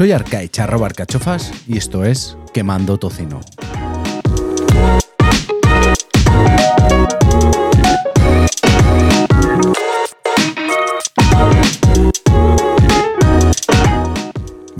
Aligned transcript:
Soy 0.00 0.12
Arcaich, 0.12 0.58
arroba 0.58 0.86
arcachofas, 0.86 1.52
y 1.68 1.76
esto 1.76 2.06
es 2.06 2.34
Quemando 2.54 2.96
Tocino. 2.96 3.42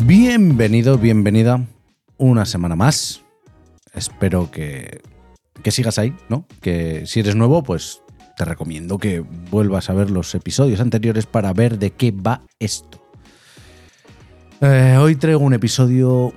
Bienvenido, 0.07 0.96
bienvenida 0.96 1.66
una 2.16 2.46
semana 2.46 2.75
más. 2.75 3.23
Espero 3.93 4.50
que, 4.50 5.02
que 5.62 5.71
sigas 5.71 5.98
ahí, 5.98 6.16
¿no? 6.30 6.46
Que 6.62 7.03
si 7.04 7.21
eres 7.21 7.37
nuevo, 7.37 7.62
pues 7.62 8.00
te 8.39 8.46
recomiendo 8.46 8.96
que 8.96 9.21
vuelvas 9.21 9.90
a 9.90 9.93
ver 9.93 10.11
los 10.11 10.34
episodios 10.34 10.81
anteriores 10.81 11.26
para 11.26 11.53
ver 11.53 11.79
de 11.79 11.90
qué 11.90 12.11
va 12.11 12.40
esto. 12.59 13.00
Eh, 14.63 14.99
hoy 15.00 15.17
traigo 15.17 15.41
un 15.41 15.55
episodio 15.55 16.35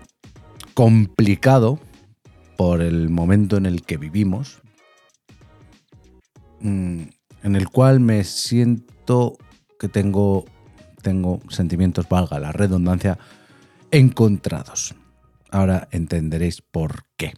complicado 0.74 1.78
por 2.56 2.82
el 2.82 3.10
momento 3.10 3.58
en 3.58 3.66
el 3.66 3.82
que 3.82 3.98
vivimos, 3.98 4.62
mm, 6.62 7.02
en 7.44 7.56
el 7.58 7.68
cual 7.68 8.00
me 8.00 8.24
siento 8.24 9.38
que 9.78 9.90
tengo, 9.90 10.46
tengo 11.02 11.42
sentimientos, 11.50 12.08
valga 12.08 12.40
la 12.40 12.54
redundancia, 12.54 13.20
encontrados. 13.92 14.96
Ahora 15.52 15.90
entenderéis 15.92 16.62
por 16.62 17.04
qué. 17.18 17.34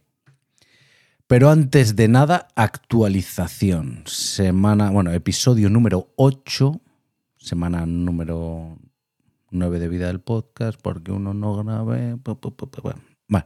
Pero 1.26 1.50
antes 1.50 1.96
de 1.96 2.10
nada, 2.10 2.48
actualización. 2.56 4.04
Semana, 4.06 4.92
bueno, 4.92 5.12
episodio 5.14 5.68
número 5.68 6.14
8, 6.16 6.80
semana 7.38 7.88
número 7.88 8.78
9 9.56 9.80
de 9.80 9.88
vida 9.88 10.08
del 10.08 10.22
podcast, 10.22 10.80
porque 10.82 11.12
uno 11.12 11.34
no 11.34 11.64
grave. 11.64 12.18
Bueno, 13.28 13.46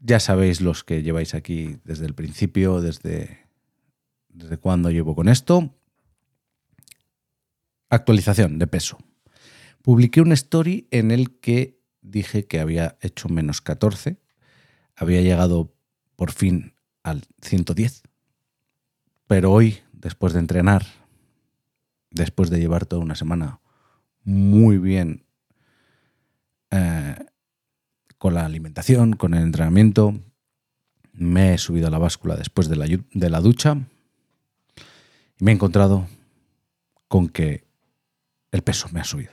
ya 0.00 0.18
sabéis 0.18 0.60
los 0.60 0.82
que 0.82 1.02
lleváis 1.02 1.34
aquí 1.34 1.78
desde 1.84 2.06
el 2.06 2.14
principio, 2.14 2.80
desde, 2.80 3.46
desde 4.28 4.56
cuándo 4.56 4.90
llevo 4.90 5.14
con 5.14 5.28
esto. 5.28 5.74
Actualización 7.88 8.58
de 8.58 8.66
peso. 8.66 8.98
Publiqué 9.82 10.20
un 10.20 10.32
story 10.32 10.88
en 10.90 11.10
el 11.10 11.38
que 11.40 11.80
dije 12.02 12.46
que 12.46 12.60
había 12.60 12.98
hecho 13.00 13.28
menos 13.28 13.60
14, 13.60 14.18
había 14.96 15.20
llegado 15.20 15.74
por 16.16 16.32
fin 16.32 16.74
al 17.02 17.24
110. 17.42 18.02
Pero 19.26 19.52
hoy, 19.52 19.78
después 19.92 20.32
de 20.32 20.40
entrenar, 20.40 20.86
después 22.10 22.50
de 22.50 22.58
llevar 22.58 22.86
toda 22.86 23.02
una 23.02 23.14
semana 23.14 23.59
muy 24.24 24.78
bien 24.78 25.24
eh, 26.70 27.16
con 28.18 28.34
la 28.34 28.44
alimentación, 28.44 29.14
con 29.14 29.34
el 29.34 29.42
entrenamiento, 29.42 30.14
me 31.12 31.54
he 31.54 31.58
subido 31.58 31.88
a 31.88 31.90
la 31.90 31.98
báscula 31.98 32.36
después 32.36 32.68
de 32.68 32.76
la, 32.76 32.86
de 32.86 33.30
la 33.30 33.40
ducha 33.40 33.76
y 35.38 35.44
me 35.44 35.50
he 35.50 35.54
encontrado 35.54 36.06
con 37.08 37.28
que 37.28 37.64
el 38.52 38.62
peso 38.62 38.88
me 38.92 39.00
ha 39.00 39.04
subido. 39.04 39.32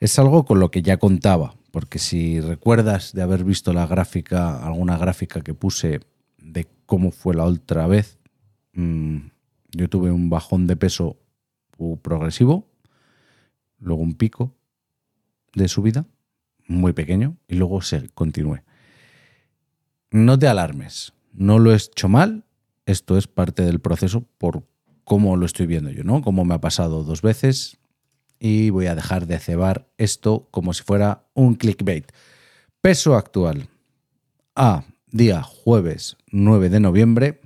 Es 0.00 0.18
algo 0.18 0.44
con 0.44 0.60
lo 0.60 0.70
que 0.70 0.82
ya 0.82 0.96
contaba 0.96 1.54
porque 1.70 1.98
si 1.98 2.40
recuerdas 2.40 3.12
de 3.12 3.22
haber 3.22 3.44
visto 3.44 3.72
la 3.72 3.86
gráfica, 3.86 4.64
alguna 4.64 4.96
gráfica 4.96 5.42
que 5.42 5.54
puse 5.54 6.00
de 6.38 6.66
cómo 6.86 7.10
fue 7.10 7.34
la 7.34 7.44
otra 7.44 7.86
vez, 7.86 8.18
mm, 8.72 9.18
yo 9.72 9.88
tuve 9.88 10.10
un 10.10 10.30
bajón 10.30 10.66
de 10.66 10.76
peso 10.76 11.18
progresivo, 12.02 12.66
luego 13.78 14.02
un 14.02 14.14
pico 14.14 14.54
de 15.54 15.68
subida, 15.68 16.06
muy 16.66 16.92
pequeño, 16.92 17.36
y 17.48 17.54
luego 17.54 17.82
se 17.82 18.08
continúe. 18.10 18.60
No 20.10 20.38
te 20.38 20.48
alarmes, 20.48 21.12
no 21.32 21.58
lo 21.58 21.72
he 21.72 21.76
hecho 21.76 22.08
mal, 22.08 22.44
esto 22.86 23.18
es 23.18 23.26
parte 23.26 23.62
del 23.62 23.80
proceso 23.80 24.24
por 24.38 24.66
cómo 25.04 25.36
lo 25.36 25.46
estoy 25.46 25.66
viendo 25.66 25.90
yo, 25.90 26.04
¿no? 26.04 26.22
Cómo 26.22 26.44
me 26.44 26.54
ha 26.54 26.60
pasado 26.60 27.04
dos 27.04 27.22
veces, 27.22 27.78
y 28.38 28.70
voy 28.70 28.86
a 28.86 28.94
dejar 28.94 29.26
de 29.26 29.38
cebar 29.38 29.88
esto 29.98 30.48
como 30.50 30.72
si 30.72 30.82
fuera 30.82 31.26
un 31.34 31.54
clickbait. 31.54 32.10
Peso 32.80 33.16
actual 33.16 33.68
a 34.54 34.84
día 35.10 35.42
jueves 35.42 36.16
9 36.30 36.68
de 36.68 36.80
noviembre, 36.80 37.40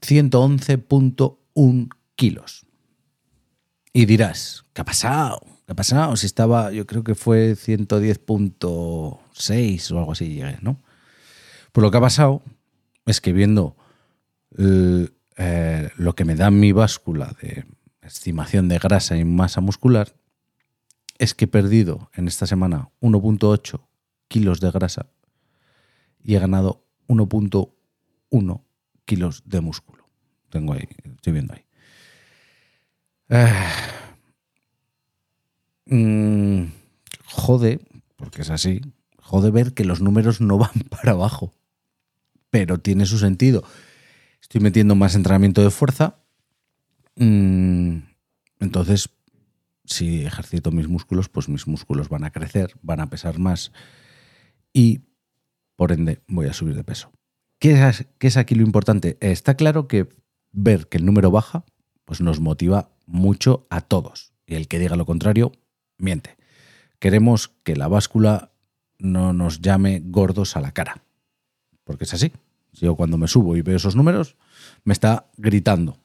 111.1 0.00 1.88
kilos. 2.14 2.66
Y 3.96 4.04
dirás, 4.04 4.66
¿qué 4.74 4.82
ha 4.82 4.84
pasado? 4.84 5.40
¿Qué 5.64 5.72
ha 5.72 5.74
pasado? 5.74 6.14
Si 6.16 6.26
estaba, 6.26 6.70
yo 6.70 6.86
creo 6.86 7.02
que 7.02 7.14
fue 7.14 7.52
110.6 7.52 9.90
o 9.90 9.98
algo 9.98 10.12
así 10.12 10.34
llegué, 10.34 10.58
¿no? 10.60 10.76
Pues 11.72 11.82
lo 11.82 11.90
que 11.90 11.96
ha 11.96 12.02
pasado 12.02 12.42
es 13.06 13.22
que 13.22 13.32
viendo 13.32 13.74
eh, 14.58 15.08
lo 15.96 16.14
que 16.14 16.26
me 16.26 16.34
da 16.34 16.50
mi 16.50 16.72
báscula 16.72 17.34
de 17.40 17.64
estimación 18.02 18.68
de 18.68 18.78
grasa 18.78 19.16
y 19.16 19.24
masa 19.24 19.62
muscular, 19.62 20.14
es 21.16 21.32
que 21.32 21.46
he 21.46 21.48
perdido 21.48 22.10
en 22.12 22.28
esta 22.28 22.46
semana 22.46 22.90
1.8 23.00 23.80
kilos 24.28 24.60
de 24.60 24.72
grasa 24.72 25.06
y 26.22 26.34
he 26.34 26.38
ganado 26.38 26.84
1.1 27.08 28.60
kilos 29.06 29.42
de 29.46 29.60
músculo. 29.62 30.06
Tengo 30.50 30.74
ahí, 30.74 30.86
estoy 31.14 31.32
viendo 31.32 31.54
ahí. 31.54 31.65
Mm, 35.86 36.64
jode, 37.24 37.80
porque 38.16 38.42
es 38.42 38.50
así, 38.50 38.80
jode 39.18 39.50
ver 39.50 39.72
que 39.72 39.84
los 39.84 40.00
números 40.00 40.40
no 40.40 40.58
van 40.58 40.72
para 40.90 41.12
abajo, 41.12 41.52
pero 42.50 42.78
tiene 42.78 43.06
su 43.06 43.18
sentido. 43.18 43.64
Estoy 44.40 44.60
metiendo 44.60 44.94
más 44.94 45.14
entrenamiento 45.14 45.62
de 45.62 45.70
fuerza, 45.70 46.16
Mm, 47.16 48.00
entonces, 48.60 49.08
si 49.84 50.24
ejercito 50.24 50.70
mis 50.70 50.88
músculos, 50.88 51.28
pues 51.28 51.48
mis 51.48 51.66
músculos 51.66 52.08
van 52.08 52.24
a 52.24 52.30
crecer, 52.30 52.74
van 52.82 53.00
a 53.00 53.08
pesar 53.10 53.38
más 53.38 53.72
y, 54.72 55.00
por 55.76 55.92
ende, 55.92 56.20
voy 56.28 56.46
a 56.46 56.52
subir 56.52 56.74
de 56.74 56.84
peso. 56.84 57.10
¿Qué 57.58 57.72
es, 57.88 58.06
qué 58.18 58.26
es 58.26 58.36
aquí 58.36 58.54
lo 58.54 58.62
importante? 58.62 59.16
Está 59.20 59.56
claro 59.56 59.88
que 59.88 60.08
ver 60.52 60.88
que 60.88 60.98
el 60.98 61.06
número 61.06 61.30
baja, 61.30 61.64
pues 62.04 62.20
nos 62.20 62.38
motiva 62.40 62.90
mucho 63.06 63.66
a 63.70 63.80
todos. 63.80 64.32
Y 64.46 64.54
el 64.54 64.68
que 64.68 64.78
diga 64.78 64.96
lo 64.96 65.06
contrario, 65.06 65.52
miente. 65.98 66.36
Queremos 66.98 67.48
que 67.62 67.76
la 67.76 67.88
báscula 67.88 68.52
no 68.98 69.32
nos 69.32 69.60
llame 69.60 70.02
gordos 70.04 70.56
a 70.56 70.60
la 70.60 70.72
cara. 70.72 71.02
Porque 71.84 72.04
es 72.04 72.14
así. 72.14 72.32
Yo 72.72 72.94
cuando 72.94 73.16
me 73.16 73.28
subo 73.28 73.56
y 73.56 73.62
veo 73.62 73.76
esos 73.76 73.96
números, 73.96 74.36
me 74.84 74.92
está 74.92 75.26
gritando 75.36 75.98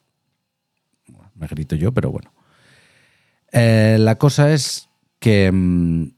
me 1.41 1.47
grito 1.47 1.75
yo, 1.75 1.91
pero 1.91 2.12
bueno. 2.12 2.31
Eh, 3.51 3.97
la 4.00 4.18
cosa 4.18 4.53
es 4.53 4.89
que. 5.19 5.51
Mm, 5.51 6.12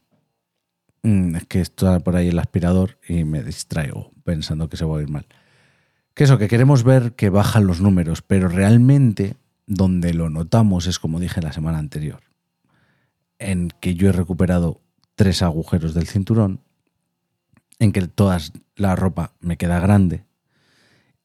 mm, 1.02 1.36
es 1.36 1.46
que 1.46 1.60
está 1.60 1.98
por 2.00 2.14
ahí 2.14 2.28
el 2.28 2.38
aspirador 2.38 2.98
y 3.08 3.24
me 3.24 3.42
distraigo 3.42 4.12
pensando 4.22 4.68
que 4.68 4.76
se 4.76 4.84
va 4.84 4.98
a 4.98 5.02
ir 5.02 5.08
mal. 5.08 5.26
Que 6.14 6.24
eso, 6.24 6.38
que 6.38 6.46
queremos 6.46 6.84
ver 6.84 7.14
que 7.14 7.30
bajan 7.30 7.66
los 7.66 7.80
números, 7.80 8.22
pero 8.22 8.48
realmente 8.48 9.36
donde 9.66 10.14
lo 10.14 10.30
notamos 10.30 10.86
es 10.86 10.98
como 10.98 11.20
dije 11.20 11.40
la 11.40 11.52
semana 11.52 11.78
anterior, 11.78 12.22
en 13.38 13.68
que 13.80 13.94
yo 13.94 14.08
he 14.08 14.12
recuperado 14.12 14.80
tres 15.14 15.42
agujeros 15.42 15.94
del 15.94 16.06
cinturón, 16.06 16.60
en 17.78 17.92
que 17.92 18.06
toda 18.06 18.38
la 18.76 18.96
ropa 18.96 19.32
me 19.40 19.56
queda 19.56 19.80
grande, 19.80 20.24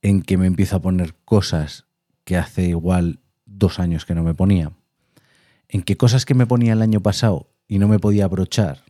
en 0.02 0.22
que 0.22 0.38
me 0.38 0.48
empiezo 0.48 0.78
a 0.78 0.82
poner 0.82 1.16
cosas 1.26 1.86
que 2.24 2.38
hace 2.38 2.66
igual 2.66 3.20
dos 3.46 3.80
años 3.80 4.06
que 4.06 4.16
no 4.16 4.24
me 4.24 4.34
ponía, 4.34 4.72
en 5.68 5.82
que 5.84 5.98
cosas 5.98 6.26
que 6.26 6.34
me 6.34 6.48
ponía 6.48 6.74
el 6.74 6.82
año 6.82 7.02
pasado 7.02 7.50
y 7.68 7.80
no 7.80 7.88
me 7.88 8.00
podía 8.00 8.26
abrochar, 8.26 8.84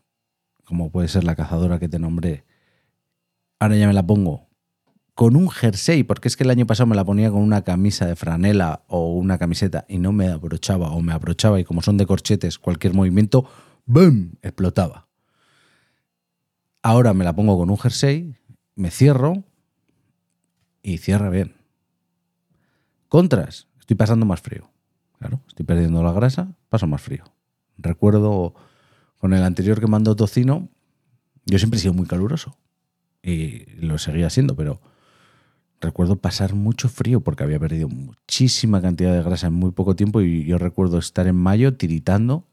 como 0.64 0.92
puede 0.92 1.08
ser 1.08 1.24
la 1.24 1.36
cazadora 1.36 1.80
que 1.80 1.90
te 1.90 2.00
nombré, 2.00 2.46
ahora 3.60 3.76
ya 3.76 3.88
me 3.88 3.94
la 3.94 4.06
pongo 4.06 4.49
con 5.20 5.36
un 5.36 5.50
jersey, 5.50 6.04
porque 6.04 6.30
es 6.30 6.38
que 6.38 6.46
el 6.46 6.50
año 6.50 6.66
pasado 6.66 6.88
me 6.88 6.96
la 6.96 7.04
ponía 7.04 7.30
con 7.30 7.42
una 7.42 7.66
camisa 7.66 8.06
de 8.06 8.16
franela 8.16 8.84
o 8.88 9.12
una 9.16 9.38
camiseta 9.38 9.84
y 9.90 9.98
no 9.98 10.14
me 10.14 10.30
abrochaba 10.30 10.92
o 10.92 11.02
me 11.02 11.12
abrochaba 11.12 11.60
y 11.60 11.66
como 11.66 11.82
son 11.82 11.98
de 11.98 12.06
corchetes, 12.06 12.58
cualquier 12.58 12.94
movimiento, 12.94 13.44
¡boom!, 13.86 14.38
explotaba. 14.42 15.10
Ahora 16.82 17.14
me 17.14 17.26
la 17.26 17.36
pongo 17.36 17.58
con 17.58 17.70
un 17.70 17.78
jersey, 17.78 18.34
me 18.76 18.92
cierro 18.92 19.44
y 20.84 21.00
cierra 21.00 21.30
bien. 21.30 21.54
Contras, 23.10 23.68
estoy 23.78 23.98
pasando 23.98 24.26
más 24.26 24.40
frío. 24.40 24.72
Claro, 25.18 25.42
estoy 25.50 25.66
perdiendo 25.66 26.02
la 26.02 26.14
grasa, 26.14 26.56
paso 26.70 26.88
más 26.88 27.02
frío. 27.02 27.26
Recuerdo 27.78 28.56
con 29.18 29.34
el 29.34 29.44
anterior 29.44 29.82
que 29.82 29.88
mandó 29.88 30.16
tocino, 30.16 30.70
yo 31.44 31.60
siempre 31.60 31.78
he 31.78 31.82
sido 31.82 31.94
muy 31.94 32.08
caluroso 32.08 32.58
y 33.22 33.66
lo 33.82 33.98
seguía 33.98 34.30
siendo, 34.30 34.56
pero 34.56 34.80
recuerdo 35.82 36.18
pasar 36.18 36.54
mucho 36.56 36.90
frío 36.90 37.22
porque 37.22 37.44
había 37.44 37.60
perdido 37.60 37.88
muchísima 37.88 38.82
cantidad 38.82 39.14
de 39.14 39.24
grasa 39.24 39.48
en 39.48 39.54
muy 39.54 39.72
poco 39.72 39.96
tiempo 39.96 40.22
y 40.22 40.46
yo 40.46 40.58
recuerdo 40.58 40.98
estar 40.98 41.28
en 41.28 41.36
mayo 41.36 41.76
tiritando 41.76 42.46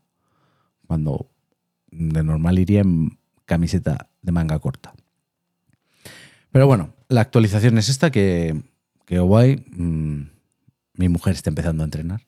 cuando 0.86 1.30
de 1.90 2.22
normal 2.22 2.58
iría 2.58 2.80
en 2.80 3.18
camiseta 3.44 4.08
de 4.22 4.32
manga 4.32 4.58
corta. 4.58 4.94
Pero 6.50 6.66
bueno, 6.66 6.94
la 7.08 7.20
actualización 7.20 7.78
es 7.78 7.88
esta 7.88 8.10
que, 8.10 8.62
que 9.04 9.18
guay, 9.18 9.64
mm, 9.70 10.22
mi 10.94 11.08
mujer 11.08 11.34
está 11.34 11.50
empezando 11.50 11.82
a 11.82 11.86
entrenar. 11.86 12.22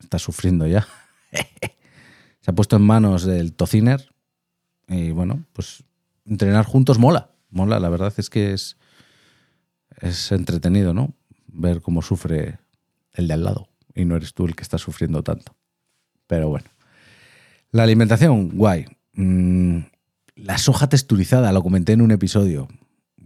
Está 0.00 0.18
sufriendo 0.18 0.66
ya. 0.66 0.86
Se 2.40 2.50
ha 2.50 2.54
puesto 2.54 2.76
en 2.76 2.82
manos 2.82 3.24
del 3.24 3.52
tociner. 3.52 4.12
Y 4.88 5.12
bueno, 5.12 5.44
pues 5.52 5.84
entrenar 6.26 6.66
juntos 6.66 6.98
mola. 6.98 7.30
Mola, 7.50 7.78
la 7.80 7.88
verdad 7.88 8.12
es 8.16 8.28
que 8.28 8.52
es, 8.52 8.76
es 10.00 10.32
entretenido, 10.32 10.94
¿no? 10.94 11.12
Ver 11.46 11.80
cómo 11.80 12.02
sufre 12.02 12.58
el 13.12 13.28
de 13.28 13.34
al 13.34 13.44
lado. 13.44 13.68
Y 13.94 14.04
no 14.04 14.16
eres 14.16 14.34
tú 14.34 14.46
el 14.46 14.56
que 14.56 14.62
está 14.62 14.78
sufriendo 14.78 15.22
tanto. 15.22 15.54
Pero 16.26 16.48
bueno. 16.48 16.66
La 17.70 17.82
alimentación, 17.82 18.50
guay. 18.50 18.86
Mm, 19.14 19.80
la 20.36 20.58
soja 20.58 20.88
texturizada, 20.88 21.52
lo 21.52 21.62
comenté 21.62 21.92
en 21.92 22.00
un 22.00 22.10
episodio, 22.10 22.68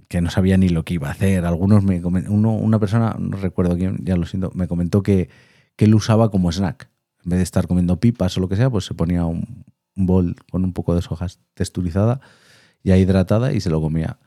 que 0.09 0.21
no 0.21 0.31
sabía 0.31 0.57
ni 0.57 0.69
lo 0.69 0.85
que 0.85 0.95
iba 0.95 1.09
a 1.09 1.13
hacer. 1.13 1.45
Algunos 1.45 1.85
me 1.85 2.01
uno, 2.01 2.53
una 2.53 2.79
persona, 2.79 3.17
no 3.19 3.37
recuerdo 3.37 3.77
quién, 3.77 3.99
ya 4.05 4.17
lo 4.17 4.27
siento, 4.27 4.51
me 4.55 4.69
comentó 4.69 5.03
que, 5.03 5.29
que 5.77 5.85
él 5.87 5.95
usaba 5.95 6.31
como 6.31 6.51
snack. 6.51 6.91
En 7.25 7.31
vez 7.31 7.39
de 7.39 7.45
estar 7.45 7.67
comiendo 7.67 8.01
pipas 8.01 8.37
o 8.37 8.41
lo 8.41 8.49
que 8.49 8.57
sea, 8.57 8.71
pues 8.71 8.85
se 8.85 8.95
ponía 8.95 9.25
un, 9.25 9.65
bol 9.95 10.37
con 10.51 10.65
un 10.65 10.73
poco 10.73 10.95
de 10.95 11.03
soja 11.03 11.27
texturizada 11.55 12.21
ya 12.85 12.97
hidratada 12.97 13.53
y 13.53 13.61
se 13.61 13.71
lo 13.71 13.81
comía. 13.81 14.19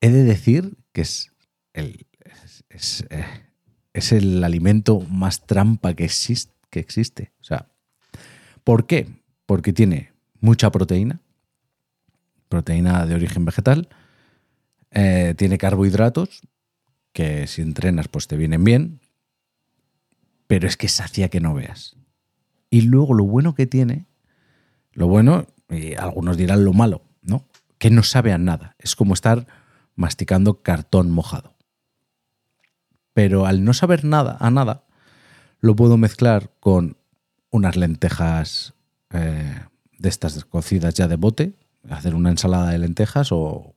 He 0.00 0.10
de 0.10 0.24
decir 0.24 0.76
que 0.92 1.02
es 1.02 1.31
el, 1.72 2.06
es, 2.70 3.04
eh, 3.10 3.24
el 3.94 4.42
alimento 4.44 5.00
más 5.00 5.46
trampa 5.46 5.94
que 5.94 6.04
existe, 6.04 6.52
que 6.70 6.80
existe. 6.80 7.32
O 7.40 7.44
sea, 7.44 7.68
¿por 8.64 8.86
qué? 8.86 9.08
Porque 9.46 9.72
tiene 9.72 10.12
mucha 10.40 10.70
proteína, 10.70 11.20
proteína 12.48 13.06
de 13.06 13.14
origen 13.14 13.44
vegetal, 13.44 13.88
eh, 14.90 15.34
tiene 15.36 15.58
carbohidratos, 15.58 16.42
que 17.12 17.46
si 17.46 17.62
entrenas 17.62 18.08
pues 18.08 18.26
te 18.26 18.36
vienen 18.36 18.64
bien, 18.64 19.00
pero 20.46 20.66
es 20.66 20.76
que 20.76 20.88
sacia 20.88 21.28
que 21.28 21.40
no 21.40 21.54
veas. 21.54 21.96
Y 22.70 22.82
luego 22.82 23.14
lo 23.14 23.24
bueno 23.24 23.54
que 23.54 23.66
tiene, 23.66 24.06
lo 24.92 25.06
bueno, 25.06 25.46
y 25.68 25.94
algunos 25.94 26.36
dirán 26.36 26.64
lo 26.64 26.72
malo, 26.72 27.02
¿no? 27.22 27.46
Que 27.78 27.90
no 27.90 28.02
sabe 28.02 28.32
a 28.32 28.38
nada. 28.38 28.76
Es 28.78 28.96
como 28.96 29.14
estar 29.14 29.46
masticando 29.94 30.62
cartón 30.62 31.10
mojado. 31.10 31.51
Pero 33.14 33.46
al 33.46 33.64
no 33.64 33.74
saber 33.74 34.04
nada, 34.04 34.36
a 34.40 34.50
nada, 34.50 34.84
lo 35.60 35.76
puedo 35.76 35.96
mezclar 35.96 36.50
con 36.60 36.96
unas 37.50 37.76
lentejas 37.76 38.74
eh, 39.10 39.60
de 39.98 40.08
estas 40.08 40.44
cocidas 40.44 40.94
ya 40.94 41.06
de 41.06 41.16
bote, 41.16 41.54
hacer 41.88 42.14
una 42.14 42.30
ensalada 42.30 42.70
de 42.70 42.78
lentejas 42.78 43.28
o, 43.30 43.76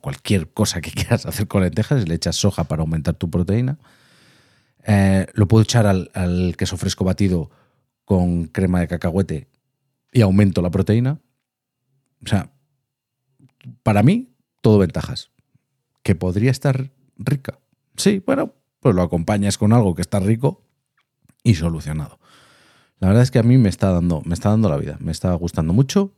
cualquier 0.00 0.52
cosa 0.52 0.80
que 0.80 0.90
quieras 0.92 1.26
hacer 1.26 1.46
con 1.46 1.62
lentejas, 1.62 2.08
le 2.08 2.14
echas 2.14 2.36
soja 2.36 2.64
para 2.64 2.82
aumentar 2.82 3.14
tu 3.14 3.30
proteína. 3.30 3.78
Eh, 4.84 5.26
lo 5.34 5.48
puedo 5.48 5.62
echar 5.62 5.86
al, 5.86 6.54
queso 6.56 6.76
fresco 6.76 7.04
batido 7.04 7.50
con 8.04 8.46
crema 8.46 8.80
de 8.80 8.88
cacahuete 8.88 9.48
y 10.12 10.20
aumento 10.20 10.62
la 10.62 10.70
proteína. 10.70 11.20
O 12.24 12.28
sea, 12.28 12.52
para 13.82 14.02
mí, 14.02 14.34
todo 14.60 14.78
ventajas. 14.78 15.30
¿Que 16.02 16.14
podría 16.14 16.50
estar 16.50 16.90
rica? 17.16 17.58
Sí, 17.96 18.22
bueno, 18.24 18.54
pues 18.80 18.94
lo 18.94 19.02
acompañas 19.02 19.58
con 19.58 19.72
algo 19.72 19.94
que 19.94 20.02
está 20.02 20.20
rico 20.20 20.62
y 21.42 21.54
solucionado. 21.54 22.18
La 22.98 23.08
verdad 23.08 23.22
es 23.22 23.30
que 23.30 23.38
a 23.38 23.42
mí 23.42 23.58
me 23.58 23.68
está 23.68 23.92
dando, 23.92 24.22
me 24.24 24.34
está 24.34 24.50
dando 24.50 24.68
la 24.68 24.76
vida, 24.76 24.96
me 25.00 25.12
está 25.12 25.32
gustando 25.34 25.72
mucho 25.72 26.14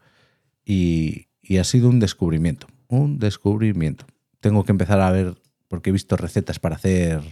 y, 0.64 1.26
ha 1.58 1.64
sido 1.64 1.88
un 1.88 1.98
descubrimiento, 1.98 2.66
un 2.88 3.18
descubrimiento. 3.18 4.06
Tengo 4.40 4.64
que 4.64 4.72
empezar 4.72 5.00
a 5.00 5.10
ver, 5.10 5.40
porque 5.66 5.90
he 5.90 5.92
visto 5.92 6.16
recetas 6.16 6.58
para 6.58 6.76
hacer 6.76 7.22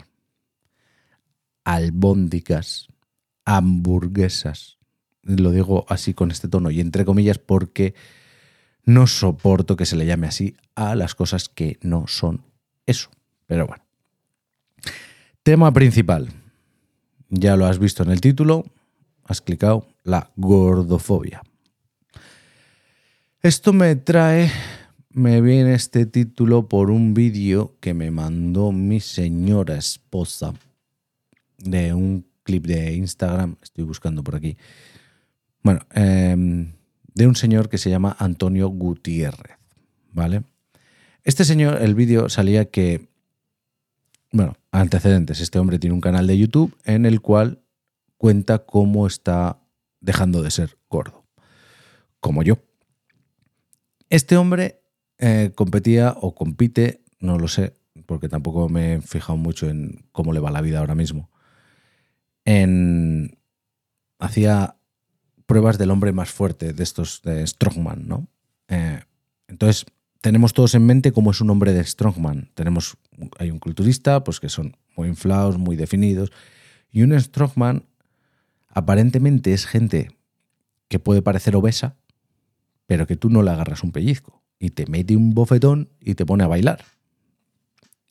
albóndicas, 1.64 2.88
hamburguesas. 3.44 4.78
Lo 5.22 5.50
digo 5.50 5.84
así 5.88 6.14
con 6.14 6.30
este 6.30 6.48
tono 6.48 6.70
y 6.70 6.80
entre 6.80 7.04
comillas 7.04 7.38
porque 7.38 7.94
no 8.84 9.06
soporto 9.06 9.76
que 9.76 9.86
se 9.86 9.96
le 9.96 10.06
llame 10.06 10.28
así 10.28 10.56
a 10.74 10.94
las 10.94 11.14
cosas 11.14 11.48
que 11.48 11.78
no 11.82 12.06
son 12.06 12.44
eso. 12.86 13.10
Pero 13.46 13.66
bueno. 13.66 13.85
Tema 15.46 15.72
principal. 15.72 16.28
Ya 17.28 17.54
lo 17.54 17.66
has 17.66 17.78
visto 17.78 18.02
en 18.02 18.10
el 18.10 18.20
título, 18.20 18.64
has 19.22 19.40
clicado 19.40 19.86
la 20.02 20.32
gordofobia. 20.34 21.40
Esto 23.42 23.72
me 23.72 23.94
trae, 23.94 24.50
me 25.10 25.40
viene 25.40 25.74
este 25.74 26.04
título 26.04 26.68
por 26.68 26.90
un 26.90 27.14
vídeo 27.14 27.76
que 27.78 27.94
me 27.94 28.10
mandó 28.10 28.72
mi 28.72 28.98
señora 28.98 29.76
esposa 29.76 30.52
de 31.58 31.94
un 31.94 32.26
clip 32.42 32.66
de 32.66 32.94
Instagram, 32.94 33.54
estoy 33.62 33.84
buscando 33.84 34.24
por 34.24 34.34
aquí. 34.34 34.56
Bueno, 35.62 35.78
em, 35.94 36.72
de 37.14 37.26
un 37.28 37.36
señor 37.36 37.68
que 37.68 37.78
se 37.78 37.88
llama 37.88 38.16
Antonio 38.18 38.66
Gutiérrez, 38.66 39.58
¿vale? 40.10 40.42
Este 41.22 41.44
señor, 41.44 41.80
el 41.82 41.94
vídeo 41.94 42.28
salía 42.30 42.64
que, 42.64 43.06
bueno, 44.36 44.56
antecedentes, 44.70 45.40
este 45.40 45.58
hombre 45.58 45.78
tiene 45.78 45.94
un 45.94 46.00
canal 46.00 46.26
de 46.26 46.36
YouTube 46.36 46.76
en 46.84 47.06
el 47.06 47.20
cual 47.20 47.62
cuenta 48.18 48.58
cómo 48.60 49.06
está 49.06 49.58
dejando 50.00 50.42
de 50.42 50.50
ser 50.50 50.76
gordo, 50.88 51.24
como 52.20 52.42
yo. 52.42 52.58
Este 54.10 54.36
hombre 54.36 54.82
eh, 55.18 55.52
competía 55.54 56.14
o 56.20 56.34
compite, 56.34 57.02
no 57.18 57.38
lo 57.38 57.48
sé, 57.48 57.74
porque 58.04 58.28
tampoco 58.28 58.68
me 58.68 58.94
he 58.94 59.00
fijado 59.00 59.38
mucho 59.38 59.68
en 59.68 60.04
cómo 60.12 60.34
le 60.34 60.40
va 60.40 60.50
la 60.50 60.60
vida 60.60 60.80
ahora 60.80 60.94
mismo. 60.94 61.30
En, 62.44 63.38
hacía 64.18 64.76
pruebas 65.46 65.78
del 65.78 65.90
hombre 65.90 66.12
más 66.12 66.30
fuerte, 66.30 66.74
de 66.74 66.82
estos 66.82 67.22
de 67.22 67.46
Strongman, 67.46 68.06
¿no? 68.06 68.28
Eh, 68.68 69.00
entonces, 69.48 69.86
tenemos 70.26 70.54
todos 70.54 70.74
en 70.74 70.84
mente 70.84 71.12
cómo 71.12 71.30
es 71.30 71.40
un 71.40 71.50
hombre 71.50 71.72
de 71.72 71.84
Strongman. 71.84 72.50
Tenemos, 72.54 72.96
hay 73.38 73.52
un 73.52 73.60
culturista, 73.60 74.24
pues 74.24 74.40
que 74.40 74.48
son 74.48 74.76
muy 74.96 75.06
inflados, 75.06 75.56
muy 75.56 75.76
definidos, 75.76 76.32
y 76.90 77.02
un 77.02 77.16
Strongman 77.16 77.84
aparentemente 78.68 79.52
es 79.52 79.66
gente 79.66 80.10
que 80.88 80.98
puede 80.98 81.22
parecer 81.22 81.54
obesa, 81.54 81.94
pero 82.86 83.06
que 83.06 83.14
tú 83.14 83.30
no 83.30 83.44
le 83.44 83.52
agarras 83.52 83.84
un 83.84 83.92
pellizco 83.92 84.42
y 84.58 84.70
te 84.70 84.86
mete 84.86 85.14
un 85.14 85.32
bofetón 85.32 85.90
y 86.00 86.16
te 86.16 86.26
pone 86.26 86.42
a 86.42 86.48
bailar. 86.48 86.84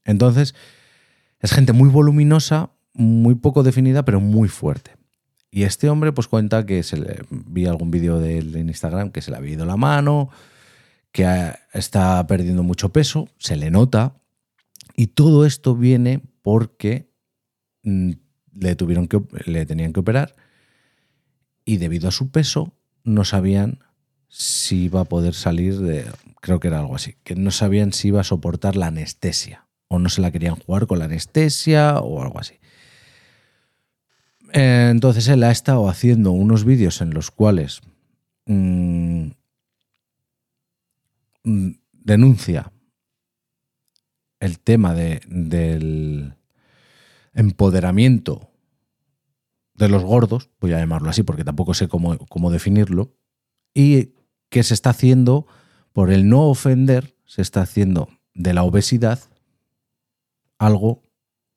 Entonces, 0.05 0.55
es 1.41 1.51
gente 1.51 1.73
muy 1.73 1.89
voluminosa, 1.89 2.69
muy 2.93 3.35
poco 3.35 3.61
definida, 3.61 4.05
pero 4.05 4.21
muy 4.21 4.47
fuerte. 4.47 4.91
Y 5.51 5.63
este 5.63 5.89
hombre 5.89 6.13
pues 6.13 6.29
cuenta 6.29 6.65
que 6.65 6.81
se 6.83 6.95
le 6.95 7.25
vi 7.29 7.65
algún 7.65 7.91
vídeo 7.91 8.21
de 8.21 8.37
él 8.37 8.55
en 8.55 8.69
Instagram 8.69 9.11
que 9.11 9.21
se 9.21 9.31
le 9.31 9.37
ha 9.37 9.45
ido 9.45 9.65
la 9.65 9.75
mano, 9.75 10.29
que 11.15 11.53
está 11.71 12.27
perdiendo 12.27 12.61
mucho 12.61 12.91
peso, 12.91 13.29
se 13.37 13.55
le 13.55 13.71
nota. 13.71 14.17
Y 14.97 15.07
todo 15.07 15.45
esto 15.45 15.73
viene 15.73 16.21
porque 16.41 17.09
mm, 17.83 18.11
le 18.59 18.75
tuvieron 18.75 19.07
que 19.07 19.21
le 19.45 19.65
tenían 19.65 19.93
que 19.93 20.01
operar 20.01 20.35
y 21.63 21.77
debido 21.77 22.09
a 22.09 22.11
su 22.11 22.31
peso 22.31 22.73
no 23.05 23.23
sabían 23.23 23.79
si 24.27 24.83
iba 24.83 24.99
a 24.99 25.05
poder 25.05 25.35
salir 25.35 25.79
de, 25.79 26.05
creo 26.41 26.59
que 26.59 26.67
era 26.67 26.81
algo 26.81 26.97
así, 26.97 27.15
que 27.23 27.35
no 27.35 27.51
sabían 27.51 27.93
si 27.93 28.09
iba 28.09 28.19
a 28.19 28.25
soportar 28.25 28.75
la 28.75 28.87
anestesia 28.87 29.67
o 29.87 29.99
no 29.99 30.09
se 30.09 30.19
la 30.19 30.31
querían 30.31 30.57
jugar 30.57 30.85
con 30.85 30.99
la 30.99 31.05
anestesia 31.05 31.99
o 31.99 32.21
algo 32.21 32.41
así. 32.41 32.55
Entonces 34.51 35.29
él 35.29 35.43
ha 35.43 35.51
estado 35.51 35.87
haciendo 35.87 36.31
unos 36.31 36.65
vídeos 36.65 36.99
en 36.99 37.13
los 37.13 37.31
cuales 37.31 37.79
mm, 38.47 39.29
denuncia 41.45 42.71
el 44.39 44.59
tema 44.59 44.93
de, 44.93 45.21
del 45.27 46.35
empoderamiento 47.33 48.51
de 49.73 49.89
los 49.89 50.03
gordos, 50.03 50.49
voy 50.59 50.73
a 50.73 50.79
llamarlo 50.79 51.09
así 51.09 51.23
porque 51.23 51.43
tampoco 51.43 51.73
sé 51.73 51.87
cómo, 51.87 52.17
cómo 52.17 52.51
definirlo, 52.51 53.13
y 53.73 54.13
que 54.49 54.63
se 54.63 54.73
está 54.73 54.91
haciendo, 54.91 55.47
por 55.91 56.11
el 56.11 56.29
no 56.29 56.49
ofender, 56.49 57.15
se 57.25 57.41
está 57.41 57.61
haciendo 57.61 58.09
de 58.33 58.53
la 58.53 58.63
obesidad 58.63 59.19
algo 60.57 61.03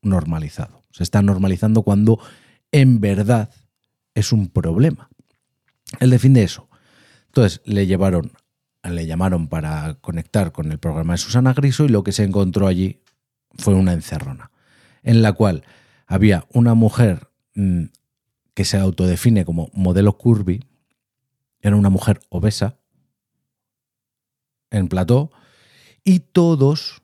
normalizado. 0.02 0.82
Se 0.90 1.02
está 1.02 1.22
normalizando 1.22 1.82
cuando 1.82 2.18
en 2.72 3.00
verdad 3.00 3.50
es 4.14 4.32
un 4.32 4.48
problema. 4.48 5.10
Él 6.00 6.10
defiende 6.10 6.42
eso. 6.42 6.68
Entonces 7.26 7.60
le 7.64 7.86
llevaron, 7.86 8.32
le 8.82 9.06
llamaron 9.06 9.48
para 9.48 9.94
conectar 10.00 10.52
con 10.52 10.70
el 10.72 10.78
programa 10.78 11.14
de 11.14 11.18
Susana 11.18 11.52
Griso 11.52 11.84
y 11.84 11.88
lo 11.88 12.04
que 12.04 12.12
se 12.12 12.24
encontró 12.24 12.66
allí 12.66 13.02
fue 13.56 13.74
una 13.74 13.92
encerrona, 13.92 14.50
en 15.02 15.22
la 15.22 15.32
cual 15.32 15.64
había 16.06 16.46
una 16.52 16.74
mujer 16.74 17.28
mm, 17.54 17.84
que 18.54 18.64
se 18.64 18.78
autodefine 18.78 19.44
como 19.44 19.70
modelo 19.72 20.16
curvy, 20.16 20.64
era 21.60 21.76
una 21.76 21.90
mujer 21.90 22.20
obesa 22.28 22.78
en 24.70 24.88
plató 24.88 25.30
y 26.04 26.20
todos 26.20 27.02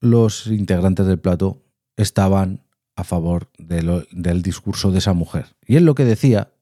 los 0.00 0.46
integrantes 0.46 1.06
del 1.06 1.18
plató 1.18 1.62
estaban 1.96 2.64
a 2.96 3.04
favor 3.04 3.50
del 3.58 4.42
discurso 4.42 4.90
de 4.90 4.98
esa 4.98 5.12
mujer. 5.12 5.56
Y 5.66 5.76
él 5.76 5.84
lo 5.84 5.94
que 5.94 6.04
decía 6.04 6.52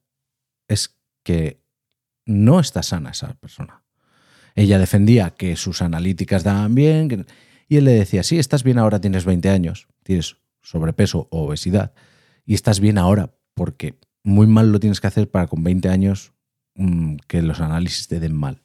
es 0.67 0.95
que 1.23 1.61
no 2.25 2.59
está 2.59 2.83
sana 2.83 3.11
esa 3.11 3.33
persona. 3.33 3.80
Ella 4.55 4.79
defendía 4.79 5.31
que 5.31 5.55
sus 5.55 5.81
analíticas 5.81 6.43
daban 6.43 6.75
bien 6.75 7.25
y 7.67 7.77
él 7.77 7.85
le 7.85 7.91
decía, 7.91 8.23
sí, 8.23 8.37
estás 8.37 8.63
bien 8.63 8.77
ahora, 8.77 8.99
tienes 8.99 9.25
20 9.25 9.49
años, 9.49 9.87
tienes 10.03 10.37
sobrepeso 10.61 11.27
o 11.31 11.45
obesidad 11.45 11.93
y 12.45 12.53
estás 12.53 12.79
bien 12.79 12.97
ahora 12.97 13.33
porque 13.53 13.97
muy 14.23 14.47
mal 14.47 14.71
lo 14.71 14.79
tienes 14.79 14.99
que 14.99 15.07
hacer 15.07 15.29
para 15.29 15.47
con 15.47 15.63
20 15.63 15.89
años 15.89 16.33
mm, 16.75 17.17
que 17.27 17.41
los 17.41 17.59
análisis 17.59 18.07
te 18.07 18.19
den 18.19 18.35
mal. 18.35 18.61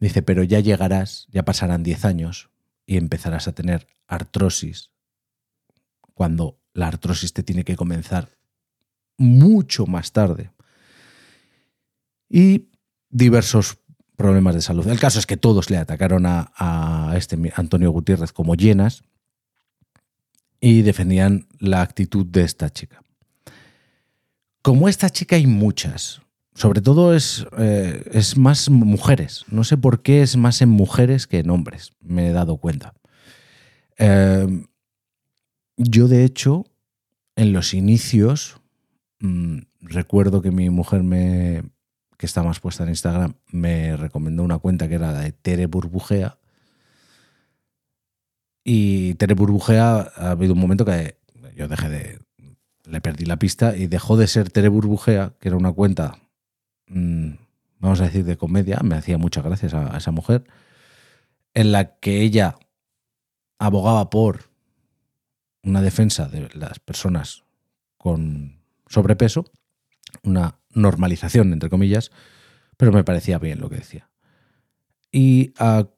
Dice, 0.00 0.22
pero 0.22 0.42
ya 0.42 0.60
llegarás, 0.60 1.28
ya 1.30 1.44
pasarán 1.44 1.82
10 1.82 2.04
años 2.04 2.50
y 2.86 2.96
empezarás 2.96 3.48
a 3.48 3.52
tener 3.52 3.86
artrosis 4.06 4.90
cuando 6.14 6.60
la 6.72 6.88
artrosis 6.88 7.32
te 7.32 7.42
tiene 7.42 7.64
que 7.64 7.76
comenzar 7.76 8.36
mucho 9.16 9.86
más 9.86 10.12
tarde. 10.12 10.50
Y 12.28 12.70
diversos 13.08 13.78
problemas 14.16 14.54
de 14.54 14.62
salud. 14.62 14.86
El 14.88 14.98
caso 14.98 15.18
es 15.18 15.26
que 15.26 15.36
todos 15.36 15.70
le 15.70 15.76
atacaron 15.76 16.24
a, 16.26 17.14
este 17.16 17.38
Antonio 17.56 17.90
Gutiérrez 17.90 18.32
como 18.32 18.54
llenas 18.54 19.02
y 20.60 20.82
defendían 20.82 21.46
la 21.58 21.82
actitud 21.82 22.26
de 22.26 22.42
esta 22.42 22.70
chica. 22.70 23.02
Como 24.62 24.88
esta 24.88 25.10
chica 25.10 25.36
hay 25.36 25.46
muchas, 25.46 26.22
sobre 26.54 26.80
todo 26.80 27.14
es, 27.14 27.46
eh, 27.58 28.02
es 28.12 28.38
más 28.38 28.70
mujeres. 28.70 29.44
No 29.48 29.64
sé 29.64 29.76
por 29.76 30.02
qué 30.02 30.22
es 30.22 30.36
más 30.36 30.62
en 30.62 30.70
mujeres 30.70 31.26
que 31.26 31.40
en 31.40 31.50
hombres, 31.50 31.92
me 32.00 32.28
he 32.28 32.32
dado 32.32 32.56
cuenta. 32.56 32.94
Eh, 33.98 34.64
yo, 35.76 36.08
de 36.08 36.24
hecho, 36.24 36.64
en 37.36 37.52
los 37.52 37.74
inicios, 37.74 38.60
mm, 39.20 39.58
recuerdo 39.80 40.40
que 40.40 40.50
mi 40.50 40.70
mujer 40.70 41.02
me, 41.02 41.62
que 42.24 42.26
está 42.26 42.42
más 42.42 42.60
puesta 42.60 42.82
en 42.82 42.90
Instagram, 42.90 43.34
me 43.48 43.96
recomendó 43.96 44.42
una 44.42 44.58
cuenta 44.58 44.88
que 44.88 44.94
era 44.96 45.12
la 45.12 45.20
de 45.20 45.32
Tere 45.32 45.66
Burbujea. 45.66 46.38
Y 48.64 49.14
Tere 49.14 49.34
Burbujea 49.34 50.10
ha 50.16 50.30
habido 50.30 50.54
un 50.54 50.60
momento 50.60 50.84
que 50.84 51.18
yo 51.54 51.68
dejé 51.68 51.88
de. 51.88 52.18
Le 52.84 53.00
perdí 53.00 53.24
la 53.24 53.38
pista 53.38 53.76
y 53.76 53.86
dejó 53.86 54.16
de 54.16 54.26
ser 54.26 54.50
Tere 54.50 54.68
Burbujea, 54.68 55.34
que 55.38 55.48
era 55.48 55.56
una 55.56 55.72
cuenta 55.72 56.18
Mm, 56.86 57.36
vamos 57.78 58.00
a 58.00 58.04
decir, 58.04 58.24
de 58.24 58.36
comedia, 58.36 58.80
me 58.82 58.96
hacía 58.96 59.18
muchas 59.18 59.44
gracias 59.44 59.74
a, 59.74 59.96
esa 59.96 60.10
mujer, 60.10 60.44
en 61.54 61.72
la 61.72 61.96
que 61.96 62.22
ella 62.22 62.56
abogaba 63.58 64.10
por 64.10 64.50
una 65.62 65.80
defensa 65.80 66.28
de 66.28 66.50
las 66.54 66.78
personas 66.78 67.44
con 67.96 68.60
sobrepeso, 68.86 69.46
una 70.22 70.58
normalización, 70.74 71.52
entre 71.52 71.70
comillas, 71.70 72.10
pero 72.76 72.92
me 72.92 73.04
parecía 73.04 73.38
bien 73.38 73.60
lo 73.60 73.68
que 73.68 73.76
decía. 73.76 74.10
Y 75.10 75.52
ha 75.58 75.88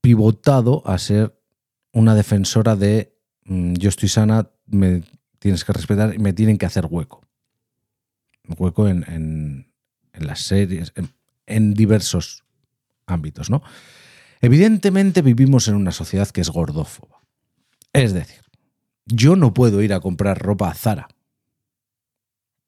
pivotado 0.00 0.82
a 0.86 0.98
ser 0.98 1.38
una 1.92 2.14
defensora 2.14 2.76
de 2.76 3.16
mm, 3.44 3.74
yo 3.74 3.88
estoy 3.88 4.08
sana, 4.08 4.50
me 4.66 5.02
tienes 5.38 5.64
que 5.64 5.72
respetar 5.72 6.14
y 6.14 6.18
me 6.18 6.32
tienen 6.32 6.58
que 6.58 6.66
hacer 6.66 6.86
hueco. 6.88 7.22
Hueco 8.58 8.88
en, 8.88 9.04
en 10.12 10.26
las 10.26 10.40
series, 10.40 10.92
en, 11.46 11.74
diversos 11.74 12.44
ámbitos, 13.06 13.50
¿no? 13.50 13.62
Evidentemente 14.40 15.22
vivimos 15.22 15.68
en 15.68 15.74
una 15.74 15.92
sociedad 15.92 16.28
que 16.28 16.40
es 16.40 16.50
gordófoba. 16.50 17.20
Es 17.92 18.12
decir, 18.12 18.42
yo 19.06 19.36
no 19.36 19.52
puedo 19.52 19.82
ir 19.82 19.92
a 19.92 20.00
comprar 20.00 20.38
ropa 20.38 20.70
a 20.70 20.74
Zara, 20.74 21.08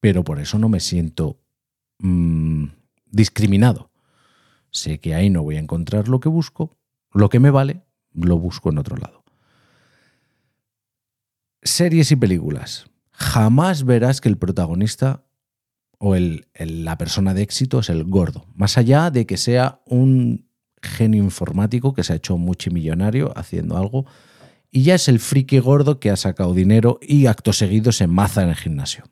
pero 0.01 0.25
por 0.25 0.41
eso 0.41 0.59
no 0.59 0.69
me 0.69 0.81
siento 0.81 1.42
mm, 2.03 2.67
discriminado. 3.11 3.91
Sé 4.71 5.01
que 5.01 5.15
ahí 5.15 5.31
no 5.31 5.43
voy 5.43 5.57
a 5.57 5.61
encontrar 5.61 6.09
lo 6.09 6.21
que 6.21 6.29
busco, 6.29 6.77
lo 7.13 7.29
que 7.29 7.41
me 7.41 7.51
vale, 7.51 7.83
lo 8.15 8.39
busco 8.39 8.71
en 8.71 8.79
otro 8.79 8.97
lado. 8.97 9.25
Series 11.63 12.11
y 12.11 12.17
películas. 12.17 12.87
Jamás 13.13 13.85
verás 13.85 14.21
que 14.21 14.29
el 14.29 14.39
protagonista 14.39 15.25
o 15.99 16.17
el, 16.17 16.49
la 16.59 16.99
persona 16.99 17.35
de 17.35 17.43
éxito 17.43 17.79
es 17.79 17.89
el 17.89 18.05
gordo. 18.05 18.47
Más 18.55 18.77
allá 18.77 19.11
de 19.11 19.27
que 19.27 19.37
sea 19.37 19.81
un 19.87 20.49
genio 20.83 21.23
informático 21.23 21.95
que 21.95 22.03
se 22.03 22.13
ha 22.13 22.17
hecho 22.17 22.37
multimillonario 22.37 23.33
haciendo 23.39 23.77
algo 23.77 24.05
y 24.71 24.83
ya 24.83 24.97
es 24.97 25.07
el 25.07 25.21
friki 25.21 25.61
gordo 25.61 26.01
que 26.01 26.11
ha 26.11 26.17
sacado 26.17 26.55
dinero 26.55 26.99
y 27.01 27.27
acto 27.27 27.53
seguido 27.53 27.93
se 27.93 28.07
maza 28.07 28.43
en 28.43 28.49
el 28.49 28.57
gimnasio 28.57 29.05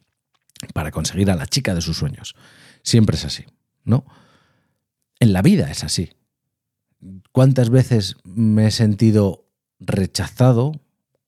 para 0.75 0.91
conseguir 0.91 1.31
a 1.31 1.37
la 1.37 1.47
chica 1.47 1.75
de 1.75 1.81
sus 1.81 1.99
sueños. 1.99 2.35
Siempre 2.83 3.17
es 3.17 3.25
así, 3.25 3.45
¿no? 3.85 4.05
En 5.19 5.33
la 5.33 5.43
vida 5.43 5.71
es 5.71 5.85
así. 5.85 6.11
¿Cuántas 7.33 7.71
veces 7.71 8.17
me 8.25 8.67
he 8.67 8.71
sentido 8.71 9.49
rechazado 9.79 10.73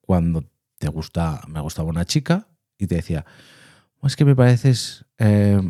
cuando 0.01 0.45
te 0.77 0.87
gusta, 0.87 1.41
me 1.47 1.61
gustaba 1.61 1.89
una 1.89 2.05
chica 2.05 2.47
y 2.77 2.87
te 2.87 2.95
decía, 2.95 3.25
es 4.03 4.15
que 4.15 4.25
me 4.25 4.35
pareces 4.35 5.05
eh, 5.17 5.61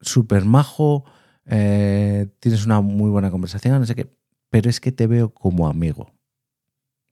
súper 0.00 0.44
majo, 0.44 1.04
eh, 1.46 2.28
tienes 2.38 2.64
una 2.64 2.80
muy 2.80 3.10
buena 3.10 3.30
conversación, 3.30 3.80
no 3.80 3.86
sé 3.86 3.94
qué, 3.94 4.14
pero 4.50 4.70
es 4.70 4.80
que 4.80 4.92
te 4.92 5.06
veo 5.06 5.34
como 5.34 5.66
amigo. 5.66 6.12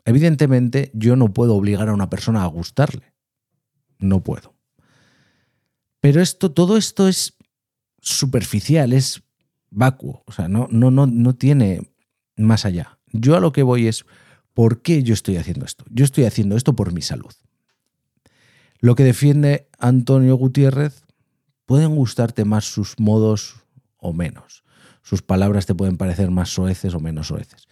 Evidentemente, 0.04 0.90
yo 0.94 1.16
no 1.16 1.32
puedo 1.32 1.54
obligar 1.54 1.88
a 1.88 1.94
una 1.94 2.08
persona 2.08 2.42
a 2.42 2.46
gustarle. 2.46 3.12
No 3.98 4.22
puedo. 4.22 4.54
Pero 6.00 6.22
esto, 6.22 6.52
todo 6.52 6.76
esto 6.76 7.08
es 7.08 7.36
superficial, 8.00 8.92
es 8.92 9.22
vacuo. 9.70 10.22
O 10.26 10.32
sea, 10.32 10.48
no, 10.48 10.68
no, 10.70 10.90
no, 10.90 11.06
no 11.06 11.34
tiene 11.34 11.90
más 12.36 12.64
allá. 12.64 12.98
Yo 13.12 13.36
a 13.36 13.40
lo 13.40 13.52
que 13.52 13.62
voy 13.62 13.86
es, 13.86 14.04
¿por 14.54 14.82
qué 14.82 15.02
yo 15.02 15.14
estoy 15.14 15.36
haciendo 15.36 15.64
esto? 15.64 15.84
Yo 15.90 16.04
estoy 16.04 16.24
haciendo 16.24 16.56
esto 16.56 16.74
por 16.74 16.92
mi 16.92 17.02
salud. 17.02 17.32
Lo 18.80 18.94
que 18.94 19.04
defiende 19.04 19.68
Antonio 19.78 20.36
Gutiérrez 20.36 21.04
pueden 21.66 21.94
gustarte 21.96 22.44
más 22.44 22.64
sus 22.64 22.98
modos 22.98 23.56
o 23.98 24.12
menos. 24.12 24.64
Sus 25.02 25.22
palabras 25.22 25.66
te 25.66 25.74
pueden 25.74 25.96
parecer 25.96 26.30
más 26.30 26.50
soeces 26.50 26.94
o 26.94 27.00
menos 27.00 27.28
soeces. 27.28 27.68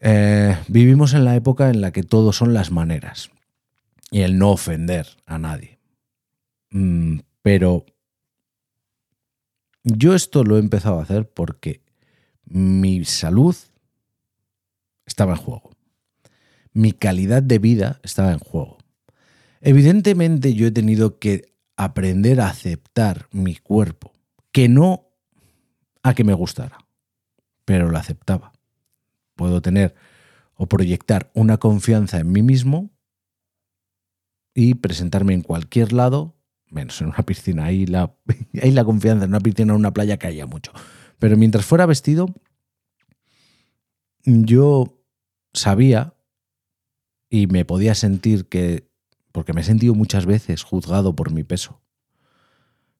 Eh, 0.00 0.56
vivimos 0.68 1.14
en 1.14 1.24
la 1.24 1.36
época 1.36 1.70
en 1.70 1.80
la 1.80 1.92
que 1.92 2.02
todo 2.02 2.32
son 2.32 2.54
las 2.54 2.70
maneras 2.70 3.30
y 4.10 4.20
el 4.20 4.38
no 4.38 4.50
ofender 4.50 5.06
a 5.26 5.38
nadie. 5.38 5.78
Mm, 6.70 7.20
pero 7.42 7.86
yo 9.84 10.14
esto 10.14 10.44
lo 10.44 10.56
he 10.56 10.60
empezado 10.60 10.98
a 10.98 11.02
hacer 11.02 11.28
porque 11.28 11.82
mi 12.44 13.04
salud 13.04 13.56
estaba 15.06 15.32
en 15.32 15.38
juego. 15.38 15.70
Mi 16.72 16.92
calidad 16.92 17.42
de 17.42 17.58
vida 17.58 18.00
estaba 18.02 18.32
en 18.32 18.38
juego. 18.38 18.78
Evidentemente 19.60 20.54
yo 20.54 20.66
he 20.66 20.70
tenido 20.70 21.18
que 21.18 21.54
aprender 21.76 22.40
a 22.40 22.48
aceptar 22.48 23.28
mi 23.32 23.56
cuerpo, 23.56 24.12
que 24.52 24.68
no 24.68 25.08
a 26.02 26.14
que 26.14 26.24
me 26.24 26.34
gustara, 26.34 26.78
pero 27.64 27.90
lo 27.90 27.98
aceptaba. 27.98 28.52
Puedo 29.34 29.60
tener 29.62 29.94
o 30.54 30.66
proyectar 30.66 31.30
una 31.34 31.56
confianza 31.56 32.18
en 32.18 32.30
mí 32.32 32.42
mismo 32.42 32.90
y 34.54 34.74
presentarme 34.74 35.34
en 35.34 35.42
cualquier 35.42 35.92
lado, 35.92 36.36
menos 36.70 37.00
en 37.00 37.08
una 37.08 37.22
piscina. 37.24 37.64
Ahí 37.64 37.86
la, 37.86 38.14
ahí 38.62 38.70
la 38.70 38.84
confianza 38.84 39.24
en 39.24 39.30
una 39.30 39.40
piscina 39.40 39.72
en 39.72 39.78
una 39.78 39.92
playa 39.92 40.18
caía 40.18 40.46
mucho. 40.46 40.72
Pero 41.18 41.36
mientras 41.36 41.64
fuera 41.64 41.86
vestido, 41.86 42.34
yo 44.24 45.02
sabía 45.52 46.14
y 47.28 47.46
me 47.46 47.64
podía 47.64 47.94
sentir 47.94 48.46
que 48.46 48.90
porque 49.32 49.52
me 49.52 49.60
he 49.60 49.64
sentido 49.64 49.94
muchas 49.94 50.26
veces 50.26 50.62
juzgado 50.62 51.14
por 51.14 51.30
mi 51.30 51.44
peso. 51.44 51.80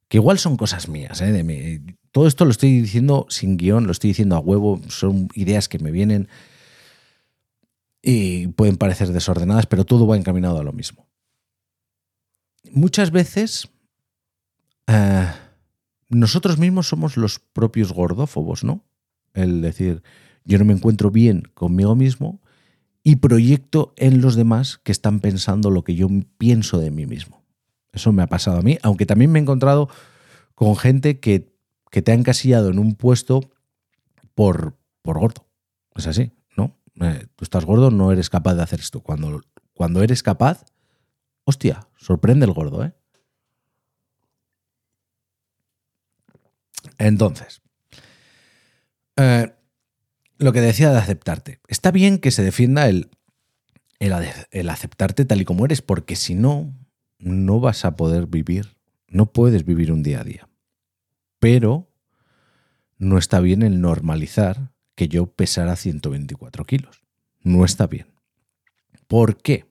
Que 0.09 0.19
igual 0.19 0.39
son 0.39 0.57
cosas 0.57 0.89
mías, 0.89 1.21
¿eh? 1.21 1.33
De 1.33 1.97
Todo 2.13 2.27
esto 2.27 2.45
lo 2.45 2.51
estoy 2.51 2.81
diciendo 2.81 3.27
sin 3.29 3.57
guion, 3.57 3.87
lo 3.87 3.93
estoy 3.93 4.11
diciendo 4.11 4.37
a 4.37 4.41
huevo, 4.41 4.81
son 4.89 5.29
ideas 5.35 5.69
que 5.69 5.79
me 5.79 5.91
vienen 5.91 6.29
y 8.03 8.49
pueden 8.49 8.77
parecer 8.77 9.09
desordenadas, 9.09 9.67
pero 9.67 9.85
todo 9.85 10.07
va 10.07 10.17
encaminado 10.17 10.59
a 10.59 10.65
lo 10.65 10.73
mismo. 10.73 11.10
Muchas 12.71 13.11
veces 13.11 13.69
eh, 14.87 15.29
nosotros 16.09 16.59
mismos 16.59 16.89
somos 16.89 17.17
los 17.17 17.39
propios 17.39 17.93
gordófobos, 17.93 18.65
¿no? 18.65 18.85
El 19.33 19.63
decir, 19.63 20.03
yo 20.45 20.59
no 20.59 20.65
me 20.65 20.73
encuentro 20.73 21.11
bien 21.11 21.43
conmigo 21.55 21.95
mismo 21.95 22.41
y 23.03 23.17
proyecto 23.17 23.95
en 23.97 24.21
los 24.21 24.35
demás 24.35 24.79
que 24.83 24.93
están 24.93 25.21
pensando 25.21 25.71
lo 25.71 25.85
que 25.85 25.95
yo 25.95 26.09
pienso 26.37 26.79
de 26.79 26.91
mí 26.91 27.07
mismo. 27.07 27.45
Eso 27.93 28.13
me 28.13 28.23
ha 28.23 28.27
pasado 28.27 28.59
a 28.59 28.63
mí, 28.63 28.79
aunque 28.83 29.07
también 29.07 29.33
me 29.33 29.39
he 29.39 29.43
encontrado 29.43 29.89
con 30.55 30.77
gente 30.77 31.21
que, 31.21 31.53
que 31.91 32.03
te 32.03 32.13
ha 32.13 32.15
encasillado 32.15 32.71
en 32.71 32.79
un 32.79 32.95
puesto 32.95 33.51
por, 34.35 34.77
por 35.03 35.19
gordo. 35.19 35.47
Es 35.95 36.07
así, 36.07 36.33
¿no? 36.57 36.77
Eh, 37.01 37.27
tú 37.37 37.45
estás 37.45 37.65
gordo, 37.65 37.91
no 37.91 38.13
eres 38.13 38.31
capaz 38.31 38.55
de 38.55 38.63
hacer 38.63 38.81
esto. 38.81 39.01
Cuando, 39.01 39.43
cuando 39.75 40.03
eres 40.03 40.23
capaz, 40.23 40.65
hostia, 41.45 41.89
sorprende 41.97 42.47
el 42.47 42.53
gordo, 42.53 42.85
¿eh? 42.85 42.93
Entonces, 46.99 47.63
eh, 49.17 49.53
lo 50.39 50.53
que 50.53 50.61
decía 50.61 50.91
de 50.91 50.99
aceptarte. 50.99 51.61
Está 51.69 51.91
bien 51.91 52.19
que 52.19 52.31
se 52.31 52.43
defienda 52.43 52.89
el, 52.89 53.11
el, 53.99 54.69
aceptarte 54.71 55.25
tal 55.25 55.41
y 55.41 55.45
como 55.45 55.65
eres, 55.65 55.83
porque 55.83 56.17
si 56.17 56.35
no, 56.35 56.75
no 57.19 57.61
vas 57.61 57.85
a 57.85 57.97
poder 57.97 58.27
vivir, 58.27 58.77
no 59.09 59.33
puedes 59.33 59.65
vivir 59.65 59.93
un 59.93 60.03
día 60.03 60.21
a 60.21 60.25
día. 60.25 60.49
Pero 61.39 61.91
no 62.97 63.19
está 63.19 63.41
bien 63.41 63.63
el 63.63 63.81
normalizar 63.81 64.73
que 64.95 65.09
yo 65.09 65.27
pesara 65.27 65.77
124 65.77 66.65
kilos. 66.65 67.03
No 67.43 67.65
está 67.65 67.87
bien. 67.87 68.07
¿Por 69.07 69.39
qué? 69.39 69.70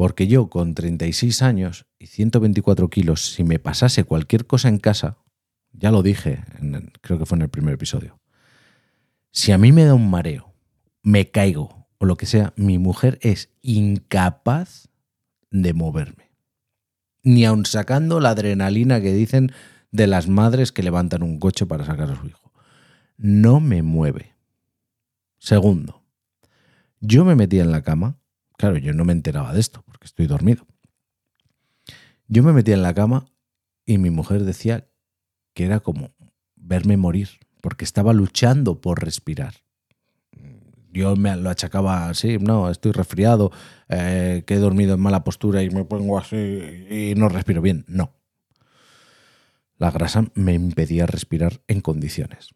Porque 0.00 0.28
yo 0.28 0.48
con 0.48 0.72
36 0.72 1.42
años 1.42 1.84
y 1.98 2.06
124 2.06 2.88
kilos, 2.88 3.34
si 3.34 3.44
me 3.44 3.58
pasase 3.58 4.04
cualquier 4.04 4.46
cosa 4.46 4.70
en 4.70 4.78
casa, 4.78 5.18
ya 5.72 5.90
lo 5.90 6.02
dije, 6.02 6.42
creo 7.02 7.18
que 7.18 7.26
fue 7.26 7.36
en 7.36 7.42
el 7.42 7.50
primer 7.50 7.74
episodio, 7.74 8.18
si 9.30 9.52
a 9.52 9.58
mí 9.58 9.72
me 9.72 9.84
da 9.84 9.92
un 9.92 10.08
mareo, 10.08 10.54
me 11.02 11.30
caigo 11.30 11.86
o 11.98 12.06
lo 12.06 12.16
que 12.16 12.24
sea, 12.24 12.54
mi 12.56 12.78
mujer 12.78 13.18
es 13.20 13.50
incapaz 13.60 14.88
de 15.50 15.74
moverme. 15.74 16.30
Ni 17.22 17.44
aun 17.44 17.66
sacando 17.66 18.20
la 18.20 18.30
adrenalina 18.30 19.02
que 19.02 19.12
dicen 19.12 19.52
de 19.90 20.06
las 20.06 20.28
madres 20.28 20.72
que 20.72 20.82
levantan 20.82 21.22
un 21.22 21.38
coche 21.38 21.66
para 21.66 21.84
sacar 21.84 22.10
a 22.10 22.18
su 22.18 22.26
hijo. 22.26 22.54
No 23.18 23.60
me 23.60 23.82
mueve. 23.82 24.34
Segundo, 25.36 26.02
yo 27.00 27.26
me 27.26 27.34
metía 27.34 27.62
en 27.62 27.70
la 27.70 27.82
cama. 27.82 28.16
Claro, 28.56 28.78
yo 28.78 28.94
no 28.94 29.04
me 29.04 29.12
enteraba 29.12 29.52
de 29.52 29.60
esto 29.60 29.84
estoy 30.06 30.26
dormido. 30.26 30.66
Yo 32.28 32.42
me 32.42 32.52
metía 32.52 32.74
en 32.74 32.82
la 32.82 32.94
cama 32.94 33.26
y 33.84 33.98
mi 33.98 34.10
mujer 34.10 34.44
decía 34.44 34.88
que 35.52 35.64
era 35.64 35.80
como 35.80 36.14
verme 36.54 36.96
morir 36.96 37.28
porque 37.60 37.84
estaba 37.84 38.12
luchando 38.12 38.80
por 38.80 39.02
respirar. 39.02 39.54
Yo 40.92 41.14
me 41.14 41.36
lo 41.36 41.50
achacaba 41.50 42.08
así, 42.08 42.38
no, 42.38 42.70
estoy 42.70 42.92
resfriado, 42.92 43.52
eh, 43.88 44.42
que 44.46 44.54
he 44.54 44.58
dormido 44.58 44.94
en 44.94 45.00
mala 45.00 45.22
postura 45.22 45.62
y 45.62 45.70
me 45.70 45.84
pongo 45.84 46.18
así 46.18 46.36
y 46.36 47.14
no 47.16 47.28
respiro 47.28 47.62
bien. 47.62 47.84
No. 47.86 48.14
La 49.76 49.90
grasa 49.90 50.24
me 50.34 50.52
impedía 50.52 51.06
respirar 51.06 51.62
en 51.68 51.80
condiciones. 51.80 52.50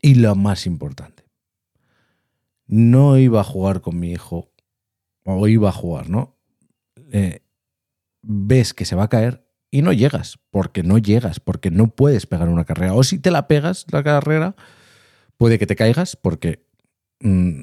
Y 0.00 0.14
lo 0.14 0.34
más 0.36 0.66
importante, 0.66 1.24
no 2.66 3.18
iba 3.18 3.40
a 3.40 3.44
jugar 3.44 3.80
con 3.80 3.98
mi 3.98 4.12
hijo, 4.12 4.50
o 5.24 5.48
iba 5.48 5.70
a 5.70 5.72
jugar, 5.72 6.08
¿no? 6.08 6.36
Eh, 7.10 7.40
ves 8.22 8.74
que 8.74 8.84
se 8.84 8.96
va 8.96 9.04
a 9.04 9.08
caer 9.08 9.46
y 9.70 9.82
no 9.82 9.92
llegas, 9.92 10.38
porque 10.50 10.82
no 10.82 10.98
llegas, 10.98 11.40
porque 11.40 11.70
no 11.70 11.88
puedes 11.88 12.26
pegar 12.26 12.48
una 12.48 12.64
carrera. 12.64 12.94
O 12.94 13.02
si 13.02 13.18
te 13.18 13.30
la 13.30 13.48
pegas 13.48 13.86
la 13.90 14.02
carrera, 14.02 14.54
puede 15.36 15.58
que 15.58 15.66
te 15.66 15.76
caigas 15.76 16.16
porque 16.16 16.64
mm, 17.20 17.62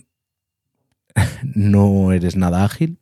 no 1.56 2.12
eres 2.12 2.36
nada 2.36 2.66
ágil. 2.66 3.00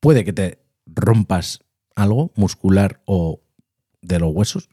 Puede 0.00 0.24
que 0.24 0.32
te 0.32 0.62
rompas 0.86 1.60
algo 1.94 2.32
muscular 2.36 3.02
o 3.06 3.42
de 4.02 4.18
los 4.18 4.34
huesos. 4.34 4.68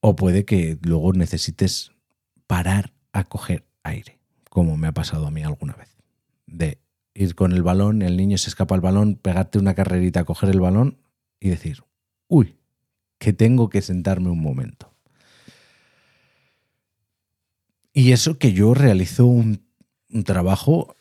O 0.00 0.16
puede 0.16 0.44
que 0.44 0.78
luego 0.82 1.12
necesites 1.12 1.92
parar 2.46 2.94
a 3.12 3.24
coger 3.24 3.66
aire, 3.82 4.18
como 4.48 4.76
me 4.76 4.88
ha 4.88 4.92
pasado 4.92 5.26
a 5.26 5.30
mí 5.30 5.42
alguna 5.42 5.74
vez. 5.74 5.99
De 6.50 6.80
ir 7.14 7.34
con 7.34 7.52
el 7.52 7.62
balón, 7.62 8.02
el 8.02 8.16
niño 8.16 8.38
se 8.38 8.50
escapa 8.50 8.74
el 8.74 8.80
balón, 8.80 9.14
pegarte 9.14 9.58
una 9.58 9.74
carrerita, 9.74 10.24
coger 10.24 10.50
el 10.50 10.60
balón 10.60 10.98
y 11.38 11.48
decir, 11.48 11.84
uy, 12.28 12.56
que 13.18 13.32
tengo 13.32 13.68
que 13.70 13.82
sentarme 13.82 14.30
un 14.30 14.40
momento. 14.40 14.94
Y 17.92 18.12
eso 18.12 18.38
que 18.38 18.52
yo 18.52 18.74
realizo 18.74 19.26
un, 19.26 19.68
trabajo 20.24 20.96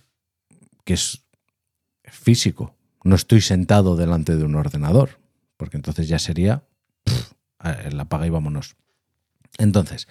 que 0.84 0.94
es 0.94 1.26
físico. 2.04 2.76
No 3.04 3.16
estoy 3.16 3.42
sentado 3.42 3.96
delante 3.96 4.36
de 4.36 4.44
un 4.44 4.56
ordenador, 4.56 5.20
porque 5.58 5.78
entonces 5.78 6.08
ya 6.08 6.20
sería 6.20 6.64
la 7.92 8.06
paga 8.06 8.28
y 8.28 8.30
vámonos. 8.30 8.76
Entonces, 9.58 10.08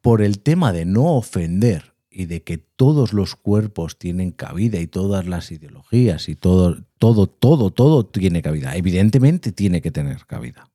por 0.00 0.22
el 0.22 0.40
tema 0.40 0.72
de 0.72 0.84
no 0.84 1.14
ofender 1.16 1.95
y 2.18 2.24
de 2.24 2.42
que 2.42 2.56
todos 2.56 3.12
los 3.12 3.36
cuerpos 3.36 3.98
tienen 3.98 4.30
cabida 4.30 4.80
y 4.80 4.86
todas 4.86 5.26
las 5.26 5.52
ideologías 5.52 6.30
y 6.30 6.34
todo, 6.34 6.82
todo, 6.96 7.26
todo, 7.26 7.70
todo 7.70 8.06
tiene 8.06 8.40
cabida. 8.40 8.74
Evidentemente 8.74 9.52
tiene 9.52 9.82
que 9.82 9.90
tener 9.90 10.24
cabida. 10.24 10.70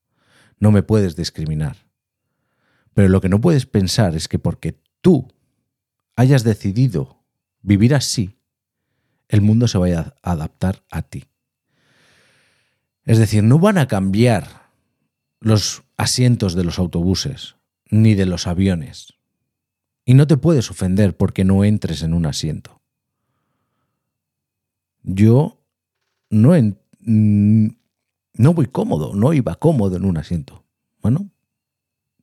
No 0.59 0.71
me 0.71 0.83
puedes 0.83 1.15
discriminar. 1.15 1.77
Pero 2.93 3.09
lo 3.09 3.21
que 3.21 3.29
no 3.29 3.41
puedes 3.41 3.65
pensar 3.65 4.15
es 4.15 4.27
que 4.27 4.37
porque 4.37 4.77
tú 5.01 5.29
hayas 6.15 6.43
decidido 6.43 7.23
vivir 7.63 7.95
así, 7.95 8.37
el 9.27 9.41
mundo 9.41 9.67
se 9.67 9.79
vaya 9.79 10.13
a 10.21 10.33
adaptar 10.33 10.83
a 10.91 11.01
ti. 11.01 11.23
Es 13.03 13.17
decir, 13.17 13.41
no 13.41 13.57
van 13.57 13.79
a 13.79 13.87
cambiar 13.87 14.69
los 15.39 15.81
asientos 15.97 16.53
de 16.53 16.65
los 16.65 16.77
autobuses 16.77 17.55
ni 17.89 18.13
de 18.13 18.27
los 18.27 18.45
aviones 18.45 19.15
y 20.05 20.13
no 20.13 20.27
te 20.27 20.37
puedes 20.37 20.69
ofender 20.69 21.15
porque 21.15 21.43
no 21.43 21.63
entres 21.63 22.01
en 22.03 22.13
un 22.13 22.25
asiento. 22.25 22.81
Yo 25.03 25.61
no, 26.29 26.53
mm, 26.99 27.67
no 28.33 28.53
voy 28.53 28.67
cómodo, 28.67 29.13
no 29.13 29.33
iba 29.33 29.55
cómodo 29.55 29.97
en 29.97 30.05
un 30.05 30.17
asiento. 30.17 30.63
Bueno, 31.01 31.29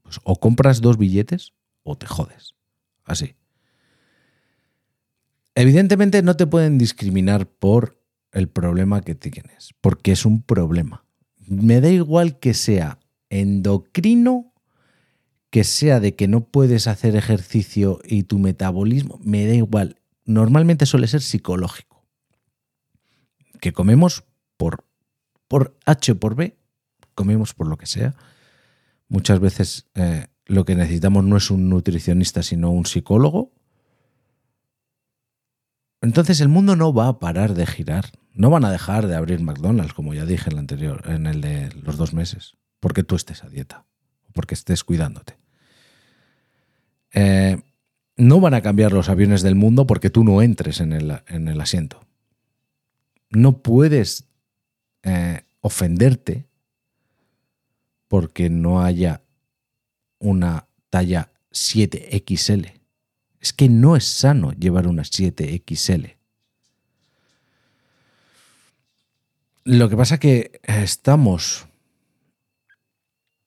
pues 0.03 0.21
o 0.25 0.37
compras 0.37 0.81
dos 0.81 0.97
billetes 0.97 1.53
o 1.83 1.97
te 1.97 2.07
jodes. 2.07 2.55
Así. 3.05 3.35
Evidentemente 5.55 6.23
no 6.23 6.37
te 6.37 6.47
pueden 6.47 6.79
discriminar 6.79 7.49
por 7.49 8.01
el 8.33 8.49
problema 8.49 9.01
que 9.01 9.15
tienes, 9.15 9.75
porque 9.81 10.13
es 10.13 10.25
un 10.25 10.43
problema. 10.43 11.05
Me 11.47 11.81
da 11.81 11.89
igual 11.89 12.39
que 12.39 12.55
sea 12.55 13.01
endocrino 13.31 14.48
que 15.51 15.65
sea 15.65 16.01
de 16.01 16.15
que 16.15 16.29
no 16.29 16.45
puedes 16.45 16.87
hacer 16.87 17.17
ejercicio 17.17 18.01
y 18.05 18.25
tu 18.25 18.39
metabolismo, 18.39 19.19
me 19.23 19.47
da 19.47 19.55
igual. 19.55 20.01
Normalmente 20.25 20.87
suele 20.87 21.07
ser 21.07 21.23
psicológico. 21.23 22.07
Que 23.61 23.73
comemos 23.73 24.25
por, 24.57 24.85
por 25.49 25.77
H 25.87 26.13
o 26.13 26.21
por 26.21 26.35
B, 26.35 26.59
comemos 27.15 27.55
por 27.55 27.67
lo 27.67 27.77
que 27.77 27.87
sea. 27.87 28.15
Muchas 29.09 29.41
veces 29.41 29.89
eh, 29.95 30.27
lo 30.45 30.65
que 30.65 30.75
necesitamos 30.75 31.25
no 31.25 31.37
es 31.39 31.51
un 31.51 31.71
nutricionista, 31.71 32.43
sino 32.43 32.71
un 32.71 32.85
psicólogo. 32.85 33.53
Entonces 36.03 36.41
el 36.41 36.49
mundo 36.49 36.77
no 36.77 36.93
va 36.93 37.09
a 37.09 37.19
parar 37.19 37.55
de 37.55 37.67
girar. 37.67 38.13
No 38.35 38.51
van 38.51 38.65
a 38.65 38.71
dejar 38.71 39.09
de 39.09 39.17
abrir 39.17 39.41
McDonald's, 39.41 39.95
como 39.95 40.15
ya 40.15 40.27
dije 40.27 40.51
en 40.51 40.53
el 40.53 40.59
anterior, 40.59 41.03
en 41.07 41.27
el 41.27 41.41
de 41.41 41.73
los 41.83 41.97
dos 41.97 42.13
meses, 42.13 42.57
porque 42.79 43.03
tú 43.03 43.17
estés 43.17 43.43
a 43.43 43.49
dieta 43.49 43.87
porque 44.33 44.55
estés 44.55 44.85
cuidándote. 44.85 45.37
Eh, 47.13 47.61
no 48.17 48.41
van 48.41 48.55
a 48.55 48.63
cambiar 48.63 48.93
los 48.93 49.09
aviones 49.09 49.43
del 49.43 49.55
mundo 49.55 49.87
porque 49.87 50.11
tú 50.11 50.25
no 50.25 50.43
entres 50.43 50.81
en 50.81 50.93
el, 50.93 51.61
asiento. 51.61 52.05
No 53.31 53.63
puedes 53.63 54.25
eh, 55.03 55.43
ofenderte 55.61 56.47
porque 58.09 58.51
no 58.51 58.83
haya 58.83 59.23
una 60.19 60.67
talla 60.91 61.31
7XL. 61.53 62.73
Es 63.41 63.53
que 63.53 63.69
no 63.69 63.97
es 63.97 64.05
sano 64.05 64.53
llevar 64.53 64.89
una 64.89 65.03
7XL. 65.03 66.17
Lo 69.65 69.89
que 69.89 69.97
pasa 69.97 70.19
que 70.19 70.61
estamos... 70.65 71.67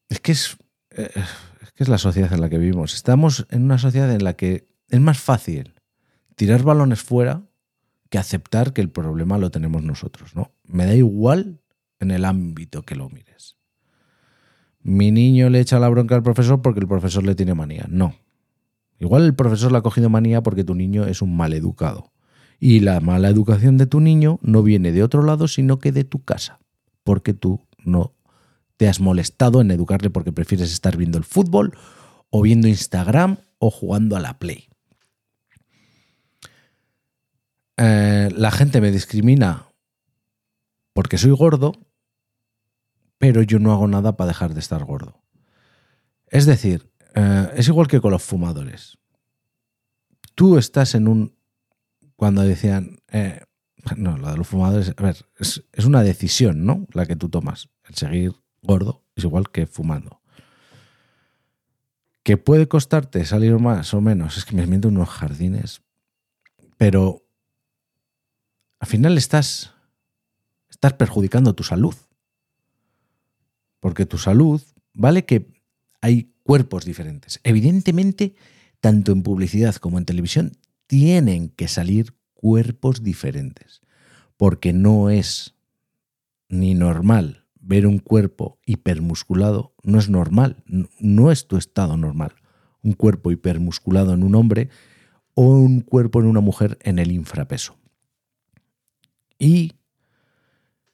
Es 0.08 0.20
que 0.20 0.34
es 0.34 0.58
es 0.96 1.72
que 1.74 1.84
es 1.84 1.90
la 1.90 1.98
sociedad 1.98 2.32
en 2.34 2.42
la 2.42 2.50
que 2.50 2.58
vivimos. 2.58 2.94
Estamos 2.94 3.46
en 3.50 3.64
una 3.64 3.78
sociedad 3.78 4.12
en 4.14 4.24
la 4.24 4.34
que 4.34 4.68
es 4.90 5.00
más 5.00 5.20
fácil 5.20 5.74
tirar 6.36 6.64
balones 6.64 7.02
fuera 7.02 7.44
que 8.10 8.18
aceptar 8.18 8.74
que 8.74 8.82
el 8.82 8.90
problema 8.90 9.38
lo 9.38 9.52
tenemos 9.52 9.84
nosotros, 9.84 10.36
¿no? 10.36 10.52
Me 10.66 10.86
da 10.86 10.94
igual 10.94 11.62
en 12.00 12.12
el 12.12 12.26
ámbito 12.26 12.84
que 12.84 12.96
lo 12.96 13.10
mires. 13.10 13.56
Mi 14.82 15.12
niño 15.12 15.50
le 15.50 15.60
echa 15.60 15.80
la 15.80 15.88
bronca 15.88 16.16
al 16.16 16.24
profesor 16.24 16.62
porque 16.62 16.80
el 16.80 16.88
profesor 16.88 17.24
le 17.24 17.36
tiene 17.36 17.54
manía. 17.54 17.86
No. 17.90 18.16
Igual 19.00 19.26
el 19.26 19.36
profesor 19.36 19.72
le 19.72 19.78
ha 19.78 19.82
cogido 19.82 20.10
manía 20.10 20.44
porque 20.44 20.64
tu 20.64 20.76
niño 20.76 21.06
es 21.06 21.22
un 21.22 21.38
mal 21.38 21.54
educado. 21.54 22.12
Y 22.60 22.82
la 22.82 23.00
mala 23.00 23.30
educación 23.30 23.78
de 23.78 23.88
tu 23.88 24.00
niño 24.00 24.40
no 24.42 24.62
viene 24.62 24.92
de 24.92 25.04
otro 25.04 25.24
lado, 25.24 25.48
sino 25.48 25.80
que 25.80 25.92
de 25.92 26.04
tu 26.04 26.24
casa, 26.24 26.60
porque 27.04 27.34
tú 27.34 27.66
no 27.84 28.14
te 28.82 28.90
has 28.90 29.00
molestado 29.00 29.62
en 29.62 29.70
educarle 29.70 30.10
porque 30.10 30.32
prefieres 30.32 30.74
estar 30.74 30.98
viendo 30.98 31.20
el 31.20 31.24
fútbol 31.24 31.78
o 32.32 32.42
viendo 32.42 32.68
Instagram 32.68 33.38
o 33.60 33.70
jugando 33.70 34.16
a 34.16 34.20
la 34.20 34.40
Play. 34.40 34.70
Eh, 37.78 38.30
la 38.36 38.50
gente 38.50 38.82
me 38.82 38.90
discrimina 38.90 39.68
porque 40.94 41.20
soy 41.20 41.30
gordo, 41.30 41.74
pero 43.20 43.44
yo 43.44 43.60
no 43.60 43.72
hago 43.72 43.88
nada 43.88 44.18
para 44.18 44.30
dejar 44.30 44.56
de 44.56 44.62
estar 44.62 44.84
gordo. 44.84 45.22
Es 46.26 46.48
decir, 46.48 46.92
eh, 47.14 47.52
es 47.54 47.68
igual 47.68 47.88
que 47.88 48.02
con 48.02 48.10
los 48.10 48.24
fumadores. 48.24 48.98
Tú 50.34 50.58
estás 50.58 50.96
en 50.96 51.08
un... 51.08 51.38
Cuando 52.16 52.42
decían... 52.42 52.98
Eh, 53.12 53.42
no, 53.96 54.18
lo 54.18 54.32
de 54.32 54.38
los 54.38 54.48
fumadores... 54.48 54.92
A 54.98 55.04
ver, 55.04 55.18
es, 55.38 55.66
es 55.72 55.86
una 55.86 56.02
decisión, 56.02 56.66
¿no? 56.66 56.88
La 56.94 57.06
que 57.06 57.16
tú 57.16 57.30
tomas. 57.30 57.70
El 57.88 57.94
seguir 57.94 58.42
gordo 58.62 59.04
es 59.16 59.24
igual 59.24 59.50
que 59.50 59.68
fumando. 59.68 60.22
¿Que 62.24 62.38
puede 62.38 62.68
costarte 62.68 63.26
salir 63.26 63.58
más 63.58 63.94
o 63.94 64.02
menos? 64.02 64.38
Es 64.38 64.46
que 64.46 64.56
me 64.56 64.68
miento 64.68 64.90
unos 64.90 65.10
jardines. 65.10 65.82
Pero 66.78 67.26
al 68.80 68.88
final 68.88 69.18
estás, 69.18 69.74
estás 70.70 70.94
perjudicando 70.94 71.54
tu 71.54 71.64
salud. 71.64 71.96
Porque 73.80 74.06
tu 74.06 74.20
salud, 74.20 74.62
vale 74.94 75.26
que 75.26 75.52
hay 76.02 76.34
cuerpos 76.44 76.86
diferentes. 76.86 77.40
Evidentemente, 77.44 78.36
tanto 78.80 79.12
en 79.12 79.24
publicidad 79.24 79.76
como 79.76 79.98
en 79.98 80.06
televisión, 80.06 80.58
tienen 80.86 81.50
que 81.50 81.68
salir 81.68 82.14
cuerpos 82.34 83.04
diferentes. 83.04 83.82
Porque 84.38 84.74
no 84.74 85.10
es 85.10 85.56
ni 86.50 86.76
normal 86.76 87.41
ver 87.62 87.88
un 87.88 88.00
cuerpo 88.00 88.60
hipermusculado, 88.66 89.74
no 89.84 90.00
es 90.00 90.10
normal, 90.10 90.64
no 91.00 91.32
es 91.32 91.48
tu 91.48 91.58
estado 91.58 91.96
normal. 91.96 92.34
Un 92.82 92.94
cuerpo 92.94 93.32
hipermusculado 93.32 94.14
en 94.14 94.24
un 94.24 94.36
hombre 94.36 94.70
o 95.36 95.44
un 95.44 95.82
cuerpo 95.82 96.20
en 96.20 96.26
una 96.26 96.42
mujer 96.42 96.78
en 96.82 97.00
el 97.00 97.12
infrapeso. 97.12 97.78
Y 99.38 99.74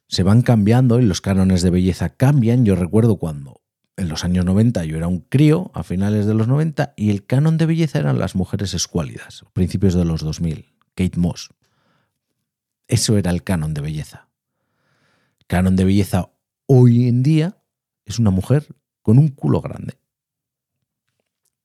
se 0.08 0.23
van 0.23 0.41
cambiando 0.41 0.99
y 0.99 1.06
los 1.06 1.21
cánones 1.21 1.62
de 1.62 1.69
belleza 1.69 2.10
cambian. 2.10 2.65
Yo 2.65 2.75
recuerdo 2.75 3.17
cuando 3.17 3.62
en 3.97 4.10
los 4.10 4.23
años 4.23 4.45
90 4.45 4.86
yo 4.86 4.97
era 4.97 5.08
un 5.08 5.19
crío, 5.19 5.71
a 5.73 5.84
finales 5.84 6.25
de 6.25 6.34
los 6.34 6.47
90, 6.47 6.93
y 6.95 7.10
el 7.10 7.25
canon 7.25 7.58
de 7.58 7.65
belleza 7.65 7.99
eran 7.99 8.19
las 8.19 8.36
mujeres 8.36 8.73
escuálidas, 8.73 9.43
principios 9.53 9.95
de 9.95 10.06
los 10.06 10.21
2000, 10.21 10.73
Kate 10.95 11.19
Moss. 11.19 11.49
Eso 12.88 13.17
era 13.17 13.32
el 13.32 13.43
canon 13.43 13.73
de 13.73 13.82
belleza. 13.82 14.27
canon 15.47 15.75
de 15.75 15.86
belleza 15.86 16.30
hoy 16.67 17.08
en 17.08 17.23
día 17.23 17.58
es 18.06 18.19
una 18.19 18.30
mujer 18.30 18.67
con 19.01 19.17
un 19.17 19.30
culo 19.30 19.62
grande. 19.62 19.97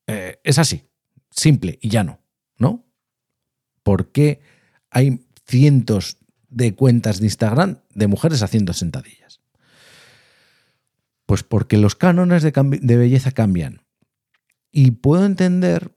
Eh, 0.07 0.39
es 0.43 0.57
así, 0.57 0.83
simple 1.29 1.77
y 1.81 1.89
llano, 1.89 2.19
¿no? 2.57 2.85
Porque 3.83 4.41
hay 4.89 5.25
cientos 5.45 6.17
de 6.53 6.75
cuentas 6.75 7.19
de 7.19 7.25
Instagram 7.25 7.79
de 7.89 8.07
mujeres 8.07 8.43
haciendo 8.43 8.73
sentadillas? 8.73 9.41
Pues 11.25 11.43
porque 11.43 11.77
los 11.77 11.95
cánones 11.95 12.43
de, 12.43 12.51
de 12.51 12.97
belleza 12.97 13.31
cambian. 13.31 13.81
Y 14.71 14.91
puedo 14.91 15.25
entender 15.25 15.95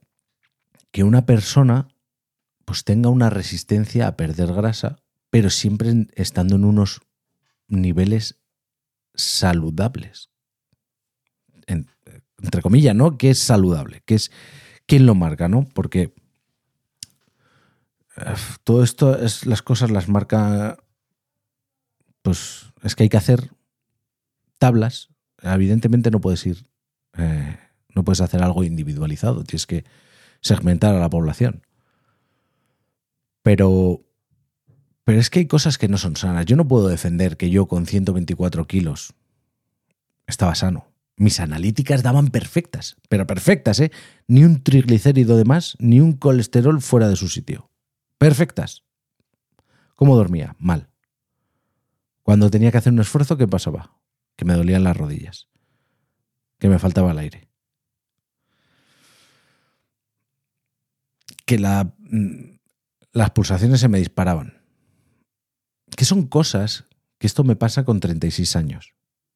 que 0.93 1.05
una 1.05 1.27
persona 1.27 1.89
pues 2.65 2.85
tenga 2.85 3.11
una 3.11 3.31
resistencia 3.31 4.07
a 4.07 4.17
perder 4.17 4.53
grasa, 4.53 4.97
pero 5.31 5.51
siempre 5.51 6.09
estando 6.15 6.57
en 6.57 6.65
unos 6.65 7.01
niveles 7.69 8.39
saludables. 9.17 10.31
entre 11.67 12.63
comillas, 12.63 12.95
¿no? 12.95 13.17
Que 13.17 13.31
es 13.31 13.39
saludable, 13.39 14.03
que 14.05 14.15
es 14.15 14.31
quién 14.87 15.07
lo 15.07 15.15
marca, 15.15 15.49
¿no? 15.49 15.67
Porque 15.75 16.13
todo 18.65 18.83
esto 18.83 19.19
es 19.19 19.47
las 19.47 19.63
cosas 19.63 19.91
las 19.91 20.09
marca 20.09 20.79
pues 22.23 22.73
es 22.83 22.95
que 22.95 23.05
hay 23.05 23.09
que 23.09 23.19
hacer 23.19 23.51
tablas 24.59 25.11
evidentemente 25.43 26.11
no 26.11 26.21
puedes 26.21 26.47
ir 26.47 26.67
eh, 27.19 27.59
no 27.95 28.05
puedes 28.05 28.21
hacer 28.21 28.43
algo 28.43 28.65
individualizado 28.65 29.45
tienes 29.45 29.67
que 29.67 29.85
segmentar 30.41 30.95
a 30.95 30.99
la 30.99 31.11
población 31.11 31.63
pero 33.43 34.06
pero 35.07 35.19
es 35.19 35.31
que 35.31 35.39
hay 35.39 35.47
cosas 35.47 35.79
que 35.79 35.89
no 35.89 35.97
son 35.97 36.17
sanas 36.17 36.45
yo 36.45 36.57
no 36.57 36.69
puedo 36.69 36.89
defender 36.89 37.39
que 37.39 37.49
yo 37.49 37.67
con 37.67 37.87
124 37.87 38.67
kilos 38.67 39.15
estaba 40.27 40.55
sano 40.55 40.93
mis 41.19 41.41
analíticas 41.41 42.03
daban 42.03 42.29
perfectas, 42.29 42.99
pero 43.09 43.27
perfectas, 43.27 43.81
¿eh? 43.81 43.91
Ni 44.29 44.45
un 44.45 44.63
triglicérido 44.63 45.39
de 45.39 45.47
más, 45.47 45.75
ni 45.79 45.99
un 45.99 46.13
colesterol 46.13 46.83
fuera 46.83 47.09
de 47.09 47.17
su 47.17 47.29
sitio 47.29 47.71
perfectas. 48.19 48.83
¿Cómo 49.95 50.17
dormía? 50.17 50.57
Mal. 50.59 50.89
Cuando 52.23 52.51
tenía 52.51 52.71
que 52.71 52.79
hacer 52.79 52.93
un 52.93 53.01
esfuerzo, 53.01 53.37
¿qué 53.37 53.47
pasaba? 53.47 53.97
Que 54.37 54.45
me 54.45 54.55
dolían 54.55 54.85
las 54.85 54.97
rodillas, 54.97 55.49
que 56.59 56.69
me 56.69 56.79
faltaba 56.79 57.13
el 57.13 57.19
aire. 57.19 57.49
Que 61.45 61.59
la, 61.59 61.95
mm, 61.99 62.59
las 63.13 63.31
pulsaciones 63.31 63.81
se 63.81 63.89
me 63.89 63.99
disparaban. 63.99 64.66
Que 65.95 66.05
son 66.05 66.27
cosas 66.27 66.85
que 67.19 67.27
esto 67.27 67.45
me 67.45 67.57
pasa 67.57 67.85
con 67.85 68.01
36 68.01 68.57
años. 68.57 68.95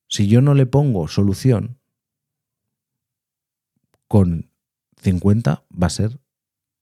Si 0.08 0.26
yo 0.26 0.40
no 0.40 0.54
le 0.54 0.66
pongo 0.66 1.08
solución, 1.08 1.78
con 4.08 4.50
50 5.02 5.64
va 5.70 5.86
a 5.86 5.90
ser 5.90 6.20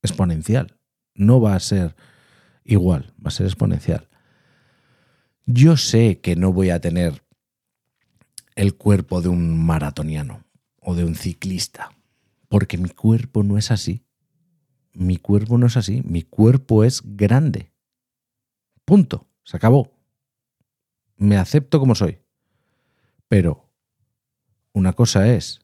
exponencial 0.03 0.79
no 1.19 1.41
va 1.41 1.55
a 1.55 1.61
ser 1.61 1.95
igual, 2.65 3.13
va 3.25 3.29
a 3.29 3.33
ser 3.33 3.47
exponencial. 3.47 4.09
Yo 5.45 5.77
sé 5.77 6.21
que 6.21 6.37
no 6.37 6.53
voy 6.53 6.71
a 6.71 6.81
tener 6.81 7.23
el 8.55 8.75
cuerpo 8.77 9.21
de 9.21 9.29
un 9.29 9.65
maratoniano 9.67 10.45
o 10.81 10.95
de 10.95 11.05
un 11.05 11.15
ciclista, 11.15 11.91
porque 12.49 12.79
mi 12.79 12.89
cuerpo 12.89 13.43
no 13.43 13.59
es 13.59 13.71
así. 13.71 14.05
Mi 14.93 15.17
cuerpo 15.17 15.59
no 15.59 15.67
es 15.67 15.77
así, 15.77 16.03
mi 16.05 16.23
cuerpo 16.23 16.83
es 16.83 17.03
grande. 17.05 17.73
Punto, 18.85 19.28
se 19.49 19.57
acabó. 19.57 19.91
Me 21.17 21.39
acepto 21.39 21.81
como 21.81 21.95
soy. 21.95 22.19
Pero 23.29 23.73
una 24.75 24.93
cosa 24.93 25.27
es 25.27 25.61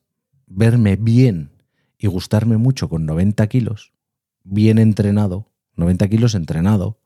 verme 0.47 0.97
bien 0.97 1.51
y 1.99 2.07
gustarme 2.07 2.57
mucho 2.57 2.89
con 2.89 3.05
90 3.05 3.47
kilos 3.49 3.93
bien 4.43 4.79
entrenado, 4.79 5.53
90 5.77 6.09
kilos 6.09 6.35
entrenado, 6.35 6.99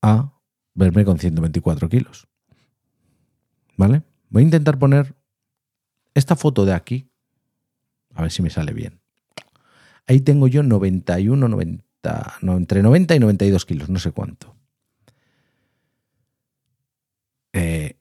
a 0.00 0.32
verme 0.74 1.04
con 1.04 1.18
124 1.18 1.88
kilos. 1.88 2.28
¿Vale? 3.76 4.04
Voy 4.28 4.42
a 4.42 4.44
intentar 4.44 4.78
poner 4.78 5.16
esta 6.14 6.36
foto 6.36 6.64
de 6.64 6.72
aquí, 6.72 7.10
a 8.14 8.22
ver 8.22 8.30
si 8.30 8.42
me 8.42 8.50
sale 8.50 8.72
bien. 8.72 9.00
Ahí 10.06 10.20
tengo 10.20 10.46
yo 10.46 10.62
91, 10.62 11.48
90, 11.48 12.34
no, 12.42 12.56
entre 12.56 12.80
90 12.80 13.16
y 13.16 13.18
92 13.18 13.66
kilos, 13.66 13.88
no 13.88 13.98
sé 13.98 14.12
cuánto. 14.12 14.54
Eh, 17.54 17.96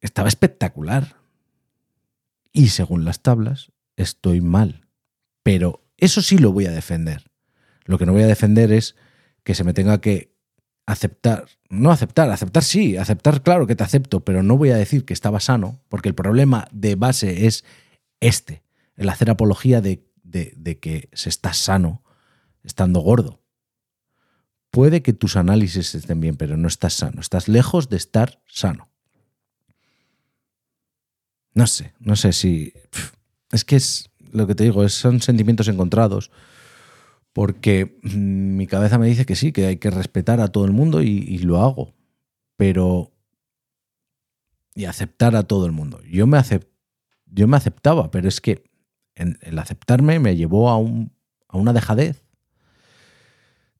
estaba 0.00 0.28
espectacular. 0.28 1.16
Y 2.52 2.68
según 2.68 3.04
las 3.04 3.20
tablas, 3.20 3.72
estoy 3.96 4.40
mal. 4.40 4.86
Pero 5.42 5.82
eso 5.96 6.22
sí 6.22 6.38
lo 6.38 6.52
voy 6.52 6.66
a 6.66 6.70
defender. 6.70 7.30
Lo 7.84 7.98
que 7.98 8.06
no 8.06 8.12
voy 8.12 8.22
a 8.22 8.28
defender 8.28 8.70
es 8.70 8.94
que 9.42 9.54
se 9.54 9.64
me 9.64 9.72
tenga 9.72 10.00
que 10.00 10.36
aceptar, 10.86 11.46
no 11.68 11.90
aceptar, 11.90 12.30
aceptar 12.30 12.62
sí, 12.62 12.96
aceptar 12.96 13.42
claro 13.42 13.66
que 13.66 13.76
te 13.76 13.84
acepto, 13.84 14.20
pero 14.20 14.42
no 14.42 14.56
voy 14.56 14.70
a 14.70 14.76
decir 14.76 15.04
que 15.04 15.14
estaba 15.14 15.40
sano, 15.40 15.80
porque 15.88 16.08
el 16.08 16.14
problema 16.14 16.68
de 16.70 16.94
base 16.94 17.46
es 17.46 17.64
este, 18.20 18.62
el 18.96 19.08
hacer 19.08 19.30
apología 19.30 19.80
de, 19.80 20.06
de 20.22 20.78
que 20.78 21.08
se 21.12 21.28
está 21.28 21.52
sano 21.52 22.02
estando 22.62 23.00
gordo. 23.00 23.40
Puede 24.70 25.02
que 25.02 25.12
tus 25.12 25.36
análisis 25.36 25.94
estén 25.94 26.20
bien, 26.20 26.36
pero 26.36 26.56
no 26.56 26.68
estás 26.68 26.94
sano, 26.94 27.20
estás 27.20 27.48
lejos 27.48 27.88
de 27.88 27.96
estar 27.96 28.42
sano. 28.46 28.88
No 31.54 31.66
sé, 31.66 31.94
no 31.98 32.16
sé 32.16 32.32
si... 32.32 32.72
Es 33.50 33.64
que 33.64 33.76
es, 33.76 34.10
lo 34.32 34.46
que 34.46 34.54
te 34.54 34.64
digo, 34.64 34.86
son 34.88 35.22
sentimientos 35.22 35.68
encontrados, 35.68 36.30
porque 37.32 37.98
mi 38.02 38.66
cabeza 38.66 38.98
me 38.98 39.06
dice 39.06 39.24
que 39.24 39.36
sí, 39.36 39.52
que 39.52 39.66
hay 39.66 39.76
que 39.78 39.90
respetar 39.90 40.40
a 40.40 40.48
todo 40.48 40.66
el 40.66 40.72
mundo 40.72 41.02
y, 41.02 41.38
lo 41.38 41.62
hago, 41.62 41.94
pero... 42.56 43.12
y 44.74 44.84
aceptar 44.84 45.34
a 45.34 45.44
todo 45.44 45.64
el 45.64 45.72
mundo. 45.72 46.02
Yo 46.02 46.26
me, 46.26 46.38
yo 47.26 47.48
me 47.48 47.56
aceptaba, 47.56 48.10
pero 48.10 48.28
es 48.28 48.40
que 48.40 48.64
el 49.14 49.58
aceptarme 49.58 50.18
me 50.20 50.36
llevó 50.36 50.68
a, 50.68 50.76
un, 50.76 51.12
a 51.48 51.56
una 51.56 51.72
dejadez 51.72 52.28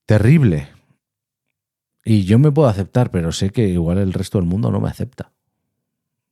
Terrible. 0.09 0.66
Y 2.05 2.25
yo 2.25 2.39
me 2.39 2.53
puedo 2.53 2.69
aceptar, 2.69 3.11
pero 3.11 3.33
sé 3.33 3.51
que 3.51 3.69
igual 3.69 3.99
el 3.99 4.13
resto 4.13 4.39
del 4.39 4.47
mundo 4.47 4.71
no 4.71 4.81
me 4.81 4.89
acepta. 4.89 5.33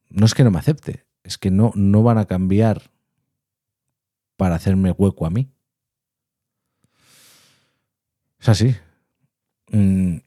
No 0.08 0.24
es 0.26 0.34
que 0.34 0.44
no 0.44 0.50
me 0.50 0.58
acepte, 0.58 1.06
es 1.22 1.38
que 1.38 1.50
no, 1.50 1.72
no 1.74 2.02
van 2.02 2.18
a 2.18 2.26
cambiar 2.26 2.90
para 4.36 4.54
hacerme 4.54 4.92
hueco 4.92 5.26
a 5.26 5.30
mí. 5.30 5.50
Es 8.38 8.48
así. 8.48 8.76
Mm. 9.72 10.18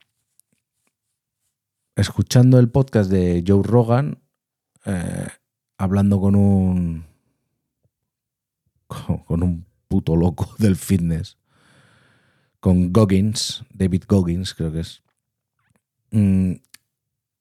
Escuchando 1.95 2.59
el 2.59 2.69
podcast 2.69 3.09
de 3.11 3.43
Joe 3.45 3.63
Rogan, 3.63 4.19
eh, 4.85 5.27
hablando 5.77 6.19
con 6.19 6.35
un. 6.35 7.05
con 8.87 9.43
un 9.43 9.65
puto 9.87 10.15
loco 10.15 10.53
del 10.59 10.75
fitness, 10.75 11.37
con 12.59 12.91
Goggins, 12.91 13.63
David 13.73 14.03
Goggins, 14.07 14.53
creo 14.53 14.71
que 14.71 14.81
es. 14.81 15.01
Mm, 16.11 16.53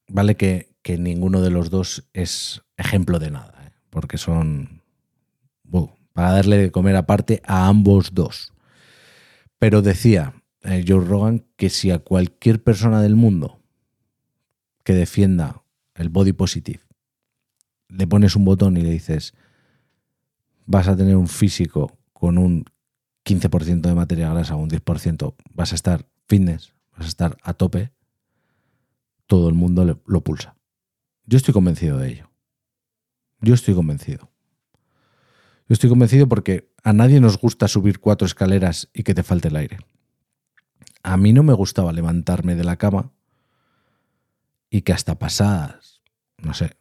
vale 0.08 0.36
que, 0.36 0.68
ninguno 0.98 1.42
de 1.42 1.50
los 1.50 1.68
dos 1.68 2.08
es 2.14 2.62
ejemplo 2.78 3.18
de 3.18 3.30
nada, 3.30 3.62
¿eh? 3.66 3.72
porque 3.90 4.16
son. 4.16 4.82
para 6.14 6.32
darle 6.32 6.56
de 6.56 6.70
comer 6.70 6.96
aparte 6.96 7.42
a 7.44 7.68
ambos 7.68 8.14
dos. 8.14 8.54
Pero 9.58 9.82
decía 9.82 10.34
eh, 10.62 10.84
Joe 10.88 11.04
Rogan 11.04 11.44
que 11.56 11.68
si 11.68 11.90
a 11.90 11.98
cualquier 11.98 12.62
persona 12.62 13.02
del 13.02 13.16
mundo 13.16 13.60
que 14.82 14.94
defienda 14.94 15.62
el 15.94 16.08
body 16.08 16.32
positive 16.32 16.80
le 17.88 18.06
pones 18.06 18.36
un 18.36 18.44
botón 18.44 18.76
y 18.76 18.82
le 18.82 18.90
dices 18.90 19.34
vas 20.66 20.88
a 20.88 20.96
tener 20.96 21.16
un 21.16 21.28
físico 21.28 21.98
con 22.12 22.38
un 22.38 22.64
15% 23.24 23.80
de 23.80 23.94
materia 23.94 24.30
grasa 24.30 24.56
un 24.56 24.70
10%, 24.70 25.34
vas 25.52 25.72
a 25.72 25.74
estar 25.74 26.06
fitness, 26.26 26.74
vas 26.96 27.06
a 27.06 27.08
estar 27.08 27.36
a 27.42 27.54
tope, 27.54 27.92
todo 29.28 29.48
el 29.48 29.54
mundo 29.54 30.00
lo 30.04 30.20
pulsa. 30.22 30.56
Yo 31.24 31.36
estoy 31.36 31.54
convencido 31.54 31.98
de 31.98 32.08
ello. 32.08 32.30
Yo 33.40 33.54
estoy 33.54 33.74
convencido. 33.74 34.30
Yo 35.68 35.74
estoy 35.74 35.90
convencido 35.90 36.26
porque 36.26 36.72
a 36.82 36.94
nadie 36.94 37.20
nos 37.20 37.38
gusta 37.38 37.68
subir 37.68 38.00
cuatro 38.00 38.26
escaleras 38.26 38.88
y 38.94 39.02
que 39.02 39.14
te 39.14 39.22
falte 39.22 39.48
el 39.48 39.56
aire. 39.56 39.78
A 41.02 41.18
mí 41.18 41.34
no 41.34 41.42
me 41.42 41.52
gustaba 41.52 41.92
levantarme 41.92 42.56
de 42.56 42.64
la 42.64 42.76
cama 42.76 43.12
y 44.70 44.80
que 44.82 44.94
hasta 44.94 45.18
pasadas, 45.18 46.00
no 46.38 46.54
sé, 46.54 46.78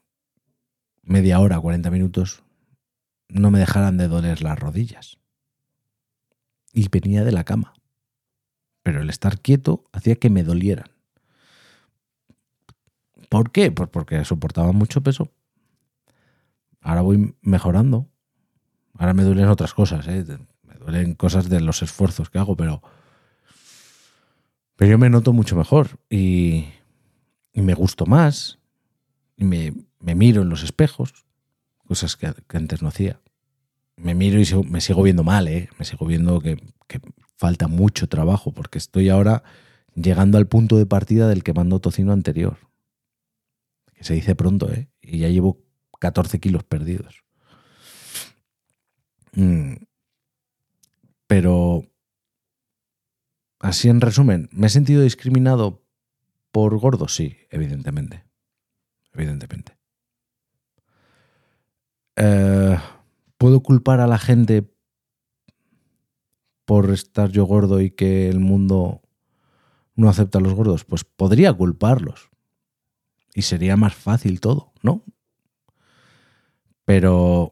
media 1.03 1.39
hora, 1.39 1.59
40 1.59 1.91
minutos, 1.91 2.43
no 3.27 3.51
me 3.51 3.59
dejaran 3.59 3.97
de 3.97 4.07
doler 4.07 4.41
las 4.41 4.57
rodillas 4.57 5.17
y 6.71 6.87
venía 6.87 7.25
de 7.25 7.33
la 7.33 7.43
cama. 7.43 7.73
Pero 8.83 9.01
el 9.01 9.09
estar 9.09 9.41
quieto 9.41 9.83
hacía 9.91 10.15
que 10.15 10.29
me 10.29 10.43
dolieran. 10.43 10.96
¿Por 13.29 13.51
qué? 13.51 13.71
Pues 13.71 13.89
porque 13.89 14.23
soportaba 14.25 14.71
mucho 14.71 15.01
peso. 15.01 15.31
Ahora 16.81 17.01
voy 17.01 17.35
mejorando. 17.41 18.07
Ahora 18.93 19.13
me 19.13 19.23
duelen 19.23 19.49
otras 19.49 19.73
cosas, 19.73 20.07
¿eh? 20.07 20.25
me 20.63 20.75
duelen 20.75 21.13
cosas 21.13 21.49
de 21.49 21.61
los 21.61 21.83
esfuerzos 21.83 22.29
que 22.29 22.39
hago, 22.39 22.55
pero, 22.55 22.81
pero 24.75 24.91
yo 24.91 24.97
me 24.97 25.09
noto 25.09 25.33
mucho 25.33 25.55
mejor 25.55 25.99
y, 26.09 26.65
me 27.53 27.73
gusto 27.73 28.05
más. 28.05 28.59
Y 29.35 29.43
me, 29.43 29.73
miro 29.99 30.41
en 30.41 30.49
los 30.49 30.63
espejos, 30.63 31.25
cosas 31.87 32.15
que 32.15 32.33
antes 32.57 32.81
no 32.81 32.87
hacía 32.87 33.19
me 33.97 34.13
miro 34.13 34.39
y 34.39 34.69
me 34.69 34.79
sigo 34.79 35.03
viendo 35.03 35.23
mal, 35.23 35.47
¿eh? 35.47 35.69
Me 35.77 35.85
sigo 35.85 36.05
viendo 36.05 36.39
que, 36.39 36.57
falta 37.35 37.67
mucho 37.67 38.07
trabajo 38.07 38.51
porque 38.51 38.79
estoy 38.79 39.09
ahora 39.09 39.43
llegando 39.93 40.39
al 40.39 40.47
punto 40.47 40.77
de 40.77 40.87
partida 40.87 41.27
del 41.27 41.43
que 41.43 41.53
mandó 41.53 41.79
tocino 41.79 42.11
anterior. 42.11 42.57
Que 43.97 44.05
se 44.05 44.13
dice 44.13 44.35
pronto, 44.35 44.71
¿eh? 44.71 44.89
Y 45.01 45.19
ya 45.19 45.27
llevo 45.27 45.61
14 45.99 46.39
kilos 46.39 46.63
perdidos. 46.63 47.25
Mm. 49.33 49.73
Pero, 51.27 51.83
así 53.59 53.89
en 53.89 53.99
resumen, 53.99 54.47
¿me 54.53 54.67
he 54.67 54.69
sentido 54.69 55.01
discriminado 55.01 55.83
por 56.51 56.77
gordo? 56.77 57.09
Sí, 57.09 57.35
evidentemente. 57.49 58.23
Evidentemente. 59.11 59.77
Eh 62.15 62.77
¿Puedo 63.37 63.61
culpar 63.61 63.99
a 63.99 64.07
la 64.07 64.17
gente 64.17 64.67
por 66.65 66.89
estar 66.89 67.29
yo 67.29 67.45
gordo 67.45 67.81
y 67.81 67.91
que 67.91 68.29
el 68.29 68.39
mundo 68.39 69.01
no 69.95 70.09
acepta 70.09 70.39
a 70.39 70.41
los 70.41 70.55
gordos? 70.55 70.85
Pues 70.85 71.03
podría 71.03 71.53
culparlos. 71.53 72.29
Y 73.37 73.43
sería 73.43 73.77
más 73.77 73.93
fácil 73.93 74.41
todo, 74.41 74.73
¿no? 74.81 75.03
Pero 76.85 77.51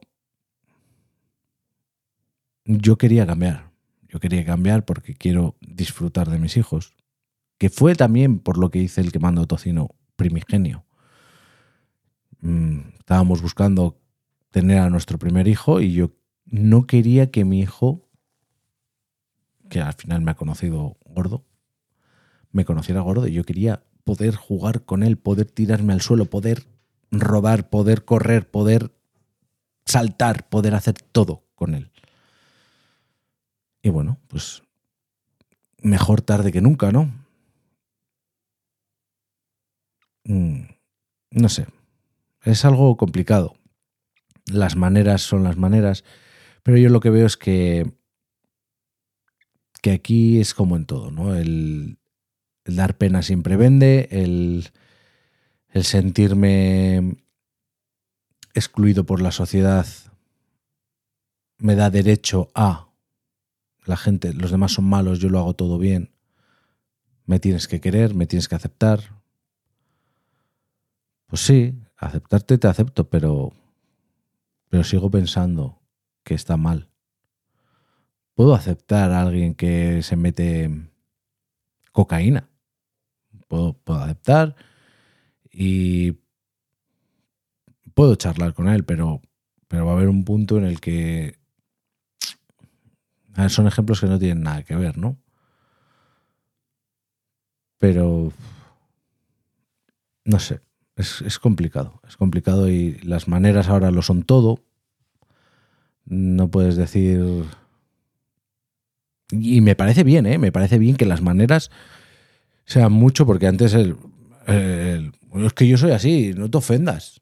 yo 2.64 2.98
quería 2.98 3.28
cambiar. 3.28 3.70
Yo 4.08 4.20
quería 4.20 4.44
cambiar 4.44 4.84
porque 4.84 5.14
quiero 5.14 5.58
disfrutar 5.62 6.32
de 6.32 6.40
mis 6.40 6.58
hijos. 6.58 6.96
Que 7.60 7.70
fue 7.70 7.94
también 7.94 8.40
por 8.40 8.58
lo 8.58 8.72
que 8.72 8.80
hice 8.80 9.00
el 9.00 9.12
que 9.12 9.20
mando 9.20 9.46
tocino 9.46 9.92
primigenio. 10.16 10.88
Mm, 12.42 12.80
estábamos 12.98 13.44
buscando 13.44 14.02
tener 14.50 14.80
a 14.80 14.90
nuestro 14.90 15.20
primer 15.20 15.48
hijo 15.48 15.82
y 15.82 15.94
yo 15.94 16.16
no 16.46 16.88
quería 16.88 17.30
que 17.30 17.46
mi 17.46 17.60
hijo, 17.60 18.10
que 19.70 19.82
al 19.82 19.94
final 19.94 20.24
me 20.24 20.32
ha 20.32 20.36
conocido 20.36 20.98
gordo, 21.06 21.46
me 22.52 22.66
conociera 22.66 23.02
gordo 23.02 23.28
y 23.28 23.34
yo 23.34 23.44
quería 23.44 23.84
poder 24.06 24.36
jugar 24.36 24.86
con 24.86 25.04
él, 25.04 25.18
poder 25.18 25.52
tirarme 25.52 25.92
al 25.92 26.02
suelo, 26.02 26.26
poder 26.26 26.64
rodar, 27.12 27.70
poder 27.70 28.06
correr, 28.06 28.50
poder 28.50 28.94
saltar, 29.86 30.48
poder 30.48 30.76
hacer 30.76 30.94
todo 30.94 31.44
con 31.56 31.76
él. 31.76 31.92
Y 33.84 33.90
bueno, 33.90 34.18
pues 34.28 34.64
mejor 35.82 36.22
tarde 36.22 36.54
que 36.54 36.62
nunca, 36.62 36.94
¿no? 36.94 37.12
Mm, 40.24 40.62
no 41.32 41.50
sé, 41.50 41.68
es 42.44 42.64
algo 42.64 42.96
complicado 42.96 43.58
las 44.52 44.76
maneras 44.76 45.22
son 45.22 45.44
las 45.44 45.58
maneras, 45.58 46.04
pero 46.64 46.78
yo 46.78 46.90
lo 46.90 47.00
que 47.00 47.10
veo 47.10 47.26
es 47.26 47.38
que, 47.38 47.92
que 49.82 49.92
aquí 49.92 50.40
es 50.40 50.54
como 50.54 50.76
en 50.76 50.86
todo, 50.86 51.12
¿no? 51.12 51.36
El, 51.36 51.98
dar 52.66 52.98
pena 52.98 53.22
siempre 53.22 53.58
vende, 53.58 54.08
el, 54.12 54.70
el 55.70 55.84
sentirme 55.84 57.18
excluido 58.54 59.06
por 59.06 59.22
la 59.22 59.32
sociedad 59.32 59.86
me 61.58 61.76
da 61.76 61.90
derecho 61.90 62.50
a 62.56 62.90
la 63.86 63.98
gente, 63.98 64.34
los 64.34 64.52
demás 64.52 64.74
son 64.74 64.86
malos, 64.86 65.20
yo 65.20 65.30
lo 65.30 65.40
hago 65.40 65.54
todo 65.54 65.78
bien, 65.78 66.12
me 67.26 67.40
tienes 67.40 67.68
que 67.68 67.80
querer, 67.80 68.16
me 68.16 68.28
tienes 68.28 68.48
que 68.48 68.56
aceptar. 68.56 69.22
Pues 71.28 71.42
sí, 71.42 71.76
aceptarte 71.98 72.58
te 72.58 72.68
acepto, 72.68 73.10
pero 73.10 73.54
pero 74.70 74.84
sigo 74.84 75.10
pensando 75.10 75.80
que 76.24 76.34
está 76.34 76.58
mal. 76.58 76.90
Puedo 78.34 78.54
aceptar 78.54 79.12
a 79.12 79.22
alguien 79.22 79.56
que 79.56 80.02
se 80.04 80.18
mete 80.18 80.90
cocaína. 81.94 82.50
Puedo, 83.84 84.02
aceptar 84.02 84.56
y 85.52 86.18
puedo 87.94 88.16
charlar 88.16 88.54
con 88.54 88.68
él, 88.68 88.84
pero, 88.84 89.22
pero 89.68 89.86
va 89.86 89.94
a 89.94 89.96
haber 89.96 90.10
un 90.10 90.26
punto 90.26 90.58
en 90.58 90.66
el 90.66 90.82
que 90.82 91.38
son 93.50 93.68
ejemplos 93.68 94.02
que 94.02 94.08
no 94.08 94.20
tienen 94.20 94.44
nada 94.44 94.64
que 94.64 94.76
ver, 94.76 94.98
¿no? 94.98 95.18
Pero 97.78 98.32
no 100.26 100.40
sé, 100.40 100.60
es, 100.96 101.40
complicado, 101.40 102.02
es 102.08 102.18
complicado 102.18 102.70
y 102.70 102.98
las 103.00 103.28
maneras 103.28 103.68
ahora 103.70 103.92
lo 103.92 104.02
son 104.02 104.24
todo. 104.24 104.64
No 106.06 106.50
puedes 106.50 106.76
decir... 106.76 107.46
Y 109.32 109.62
me 109.62 109.76
parece 109.76 110.04
bien, 110.04 110.26
¿eh? 110.26 110.38
Me 110.38 110.52
parece 110.52 110.78
bien 110.78 110.96
que 110.96 111.06
las 111.06 111.22
maneras 111.22 111.72
sean 112.66 112.92
mucho, 112.92 113.26
porque 113.26 113.48
antes 113.48 113.74
el, 113.74 113.96
es 114.48 115.54
que 115.54 115.68
yo 115.68 115.78
soy 115.78 115.92
así, 115.92 116.34
no 116.36 116.50
te 116.50 116.58
ofendas. 116.58 117.22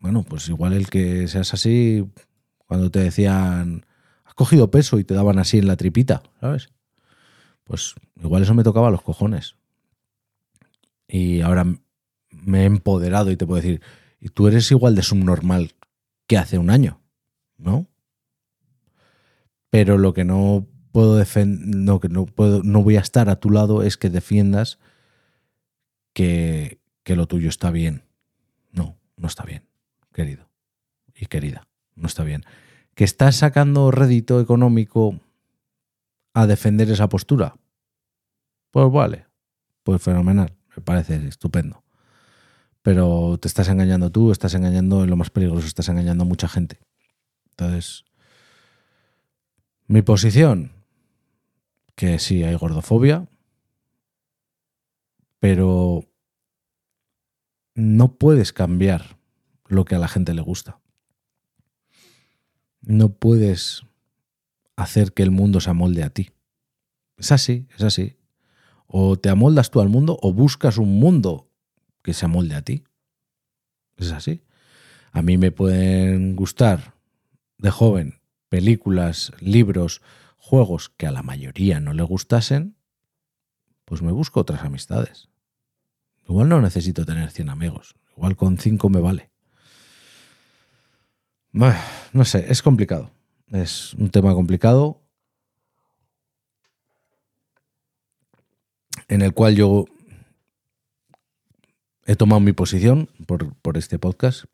Bueno, 0.00 0.22
pues 0.22 0.48
igual 0.48 0.72
el 0.72 0.88
que 0.88 1.26
seas 1.28 1.54
así, 1.54 2.08
cuando 2.66 2.90
te 2.90 3.00
decían, 3.00 3.86
has 4.24 4.34
cogido 4.34 4.70
peso 4.70 4.98
y 4.98 5.04
te 5.04 5.14
daban 5.14 5.38
así 5.38 5.58
en 5.58 5.66
la 5.66 5.76
tripita, 5.76 6.22
¿sabes? 6.40 6.68
Pues 7.64 7.94
igual 8.22 8.42
eso 8.42 8.54
me 8.54 8.62
tocaba 8.62 8.90
los 8.90 9.02
cojones. 9.02 9.56
Y 11.08 11.40
ahora 11.40 11.64
me 12.30 12.62
he 12.62 12.64
empoderado 12.64 13.30
y 13.30 13.36
te 13.36 13.46
puedo 13.46 13.62
decir, 13.62 13.80
y 14.20 14.28
tú 14.28 14.48
eres 14.48 14.70
igual 14.70 14.94
de 14.94 15.02
subnormal 15.02 15.74
que 16.26 16.38
hace 16.38 16.58
un 16.58 16.70
año, 16.70 17.00
¿no? 17.56 17.86
Pero 19.70 19.98
lo 19.98 20.12
que 20.12 20.24
no 20.24 20.66
puedo 20.96 21.22
no, 21.44 22.00
que 22.00 22.08
no, 22.08 22.24
puedo, 22.24 22.62
no 22.62 22.82
voy 22.82 22.96
a 22.96 23.00
estar 23.00 23.28
a 23.28 23.36
tu 23.36 23.50
lado 23.50 23.82
es 23.82 23.98
que 23.98 24.08
defiendas 24.08 24.78
que, 26.14 26.80
que 27.02 27.16
lo 27.16 27.26
tuyo 27.26 27.50
está 27.50 27.70
bien. 27.70 28.04
No, 28.72 28.96
no 29.18 29.28
está 29.28 29.44
bien, 29.44 29.62
querido 30.14 30.48
y 31.14 31.26
querida, 31.26 31.68
no 31.96 32.06
está 32.06 32.24
bien. 32.24 32.44
¿Que 32.94 33.04
estás 33.04 33.36
sacando 33.36 33.90
rédito 33.90 34.40
económico 34.40 35.20
a 36.32 36.46
defender 36.46 36.90
esa 36.90 37.10
postura? 37.10 37.56
Pues 38.70 38.90
vale, 38.90 39.26
pues 39.82 40.00
fenomenal, 40.00 40.56
me 40.74 40.82
parece 40.82 41.16
estupendo. 41.28 41.84
Pero 42.80 43.36
te 43.38 43.48
estás 43.48 43.68
engañando 43.68 44.10
tú, 44.10 44.32
estás 44.32 44.54
engañando 44.54 45.04
en 45.04 45.10
lo 45.10 45.16
más 45.16 45.28
peligroso, 45.28 45.66
estás 45.66 45.90
engañando 45.90 46.24
a 46.24 46.26
mucha 46.26 46.48
gente. 46.48 46.80
Entonces, 47.50 48.06
mi 49.88 50.00
posición, 50.00 50.75
que 51.96 52.18
sí 52.18 52.44
hay 52.44 52.54
gordofobia, 52.54 53.26
pero 55.40 56.04
no 57.74 58.16
puedes 58.16 58.52
cambiar 58.52 59.18
lo 59.66 59.84
que 59.84 59.94
a 59.94 59.98
la 59.98 60.08
gente 60.08 60.34
le 60.34 60.42
gusta. 60.42 60.78
No 62.82 63.14
puedes 63.14 63.82
hacer 64.76 65.12
que 65.12 65.22
el 65.22 65.30
mundo 65.30 65.60
se 65.60 65.70
amolde 65.70 66.04
a 66.04 66.10
ti. 66.10 66.30
Es 67.16 67.32
así, 67.32 67.66
es 67.74 67.82
así. 67.82 68.16
O 68.86 69.18
te 69.18 69.30
amoldas 69.30 69.70
tú 69.70 69.80
al 69.80 69.88
mundo 69.88 70.18
o 70.22 70.32
buscas 70.32 70.78
un 70.78 71.00
mundo 71.00 71.50
que 72.02 72.14
se 72.14 72.26
amolde 72.26 72.54
a 72.54 72.62
ti. 72.62 72.84
Es 73.96 74.12
así. 74.12 74.42
A 75.12 75.22
mí 75.22 75.38
me 75.38 75.50
pueden 75.50 76.36
gustar 76.36 76.94
de 77.58 77.70
joven 77.70 78.20
películas, 78.48 79.32
libros, 79.40 80.02
juegos 80.46 80.90
que 80.90 81.08
a 81.08 81.10
la 81.10 81.24
mayoría 81.24 81.80
no 81.80 81.92
le 81.92 82.04
gustasen, 82.04 82.76
pues 83.84 84.00
me 84.00 84.12
busco 84.12 84.40
otras 84.40 84.62
amistades. 84.62 85.28
Igual 86.28 86.48
no 86.48 86.60
necesito 86.60 87.04
tener 87.04 87.32
100 87.32 87.48
amigos, 87.48 87.96
igual 88.16 88.36
con 88.36 88.56
5 88.56 88.88
me 88.88 89.00
vale. 89.00 89.30
no 91.52 92.24
sé, 92.24 92.46
es 92.48 92.62
complicado. 92.62 93.10
Es 93.50 93.94
un 93.94 94.10
tema 94.10 94.34
complicado 94.34 95.00
en 99.08 99.22
el 99.22 99.32
cual 99.34 99.56
yo 99.56 99.86
he 102.04 102.14
tomado 102.14 102.38
mi 102.40 102.52
posición 102.52 103.08
por, 103.26 103.52
por 103.56 103.76
este 103.76 103.98
podcast. 103.98 104.44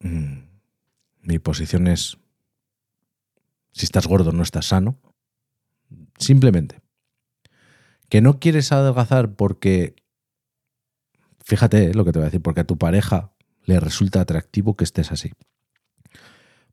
Mm, 0.00 0.44
mi 1.20 1.38
posición 1.38 1.88
es 1.88 2.16
si 3.72 3.84
estás 3.84 4.06
gordo 4.06 4.32
no 4.32 4.42
estás 4.42 4.66
sano. 4.66 4.98
Simplemente. 6.18 6.80
Que 8.08 8.20
no 8.20 8.38
quieres 8.38 8.70
adelgazar 8.72 9.34
porque, 9.34 9.96
fíjate 11.44 11.86
eh, 11.86 11.94
lo 11.94 12.04
que 12.04 12.12
te 12.12 12.18
voy 12.18 12.24
a 12.24 12.30
decir, 12.30 12.42
porque 12.42 12.60
a 12.60 12.66
tu 12.66 12.78
pareja 12.78 13.32
le 13.64 13.80
resulta 13.80 14.20
atractivo 14.20 14.76
que 14.76 14.84
estés 14.84 15.10
así. 15.12 15.32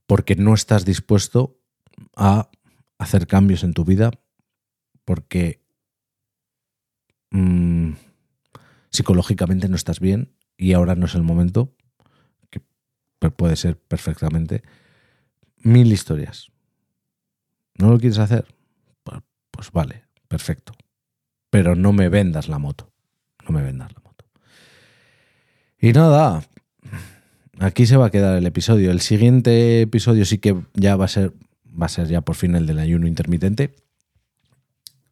Porque 0.06 0.36
no 0.36 0.54
estás 0.54 0.86
dispuesto 0.86 1.60
a 2.16 2.50
hacer 2.98 3.28
cambios 3.28 3.64
en 3.64 3.74
tu 3.74 3.86
vida, 3.86 4.12
porque 5.06 5.64
mm, 7.32 7.94
psicológicamente 8.90 9.70
no 9.70 9.76
estás 9.76 10.00
bien 10.00 10.36
y 10.58 10.74
ahora 10.74 10.96
no 10.96 11.06
es 11.06 11.16
el 11.16 11.24
momento, 11.24 11.76
que 12.50 13.32
puede 13.32 13.56
ser 13.56 13.78
perfectamente, 13.78 14.64
mil 15.58 15.92
historias. 15.92 16.52
¿No 17.80 17.92
lo 17.92 17.98
quieres 17.98 18.20
hacer? 18.20 18.46
Pues, 19.04 19.22
pues, 19.52 19.72
vale, 19.72 20.04
perfecto. 20.28 20.74
Pero 21.50 21.76
no 21.76 21.94
me 21.94 22.10
vendas 22.10 22.50
la 22.50 22.60
moto. 22.60 22.92
No 23.48 23.52
me 23.52 23.64
vendas 23.64 23.92
la 23.94 24.02
moto. 24.02 24.26
Y 25.80 25.94
nada, 25.94 26.44
aquí 27.58 27.88
se 27.88 27.96
va 27.96 28.08
a 28.08 28.12
quedar 28.12 28.38
el 28.38 28.46
episodio. 28.46 28.92
El 28.92 29.00
siguiente 29.00 29.82
episodio 29.82 30.26
sí 30.26 30.40
que 30.40 30.62
ya 30.74 30.98
va 30.98 31.06
a 31.06 31.08
ser, 31.08 31.34
va 31.68 31.86
a 31.86 31.90
ser 31.90 32.08
ya 32.10 32.20
por 32.20 32.36
fin 32.36 32.54
el 32.56 32.68
del 32.68 32.80
ayuno 32.80 33.08
intermitente. 33.08 33.74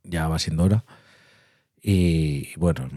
Ya 0.04 0.28
va 0.28 0.38
siendo 0.38 0.66
hora. 0.66 0.84
Y 1.82 2.54
bueno, 2.58 2.90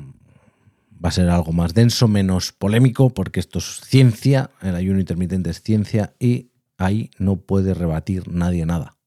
va 1.02 1.10
a 1.10 1.12
ser 1.12 1.30
algo 1.30 1.52
más 1.52 1.74
denso, 1.74 2.08
menos 2.08 2.50
polémico, 2.50 3.10
porque 3.10 3.38
esto 3.38 3.60
es 3.60 3.80
ciencia, 3.84 4.50
el 4.62 4.74
ayuno 4.74 4.98
intermitente 4.98 5.50
es 5.50 5.62
ciencia 5.62 6.12
y 6.18 6.50
ahí 6.76 7.10
no 7.18 7.36
puede 7.36 7.72
rebatir 7.72 8.26
nadie 8.28 8.66
nada 8.66 8.99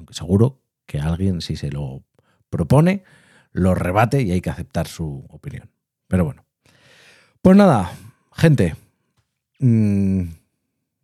aunque 0.00 0.14
seguro 0.14 0.62
que 0.86 0.98
alguien 0.98 1.42
si 1.42 1.56
se 1.56 1.70
lo 1.70 2.02
propone, 2.48 3.04
lo 3.52 3.74
rebate 3.74 4.22
y 4.22 4.32
hay 4.32 4.40
que 4.40 4.50
aceptar 4.50 4.88
su 4.88 5.26
opinión. 5.28 5.70
Pero 6.08 6.24
bueno. 6.24 6.44
Pues 7.42 7.56
nada, 7.56 7.92
gente. 8.32 8.76
Mm, 9.58 10.22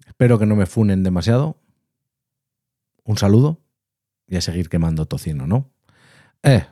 espero 0.06 0.38
que 0.38 0.46
no 0.46 0.56
me 0.56 0.66
funen 0.66 1.02
demasiado. 1.02 1.58
Un 3.04 3.18
saludo 3.18 3.60
y 4.26 4.36
a 4.36 4.40
seguir 4.40 4.68
quemando 4.68 5.06
tocino, 5.06 5.46
¿no? 5.46 5.70
Eh, 6.42 6.64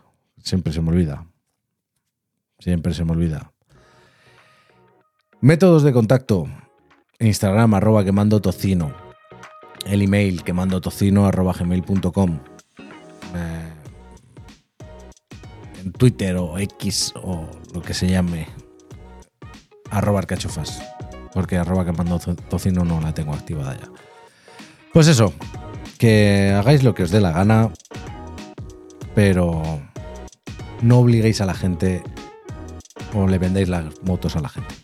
siempre 0.42 0.72
se 0.72 0.80
me 0.80 0.88
olvida. 0.88 1.26
Siempre 2.58 2.94
se 2.94 3.04
me 3.04 3.12
olvida. 3.12 3.52
Métodos 5.40 5.82
de 5.82 5.92
contacto. 5.92 6.48
Instagram 7.18 7.74
arroba 7.74 8.02
quemando 8.02 8.40
tocino 8.40 9.03
el 9.86 10.02
email 10.02 10.42
que 10.42 10.52
mando 10.52 10.80
tocino 10.80 11.30
gmail.com 11.30 12.38
eh, 13.34 13.72
en 15.82 15.92
Twitter 15.92 16.36
o 16.36 16.58
X 16.58 17.12
o 17.16 17.48
lo 17.72 17.82
que 17.82 17.94
se 17.94 18.08
llame 18.08 18.46
arroba 19.90 20.20
arcachofas 20.20 20.82
porque 21.32 21.56
arroba 21.56 21.84
que 21.84 21.92
mando 21.92 22.18
tocino 22.48 22.84
no 22.84 23.00
la 23.00 23.12
tengo 23.12 23.34
activada 23.34 23.76
ya. 23.76 23.88
Pues 24.92 25.08
eso 25.08 25.32
que 25.98 26.54
hagáis 26.56 26.82
lo 26.82 26.94
que 26.94 27.02
os 27.02 27.10
dé 27.10 27.20
la 27.20 27.32
gana 27.32 27.70
pero 29.14 29.80
no 30.82 30.98
obliguéis 30.98 31.40
a 31.40 31.46
la 31.46 31.54
gente 31.54 32.02
o 33.14 33.26
le 33.26 33.38
vendéis 33.38 33.68
las 33.68 33.84
motos 34.02 34.36
a 34.36 34.40
la 34.40 34.48
gente. 34.48 34.74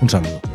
Un 0.00 0.08
saludo 0.08 0.51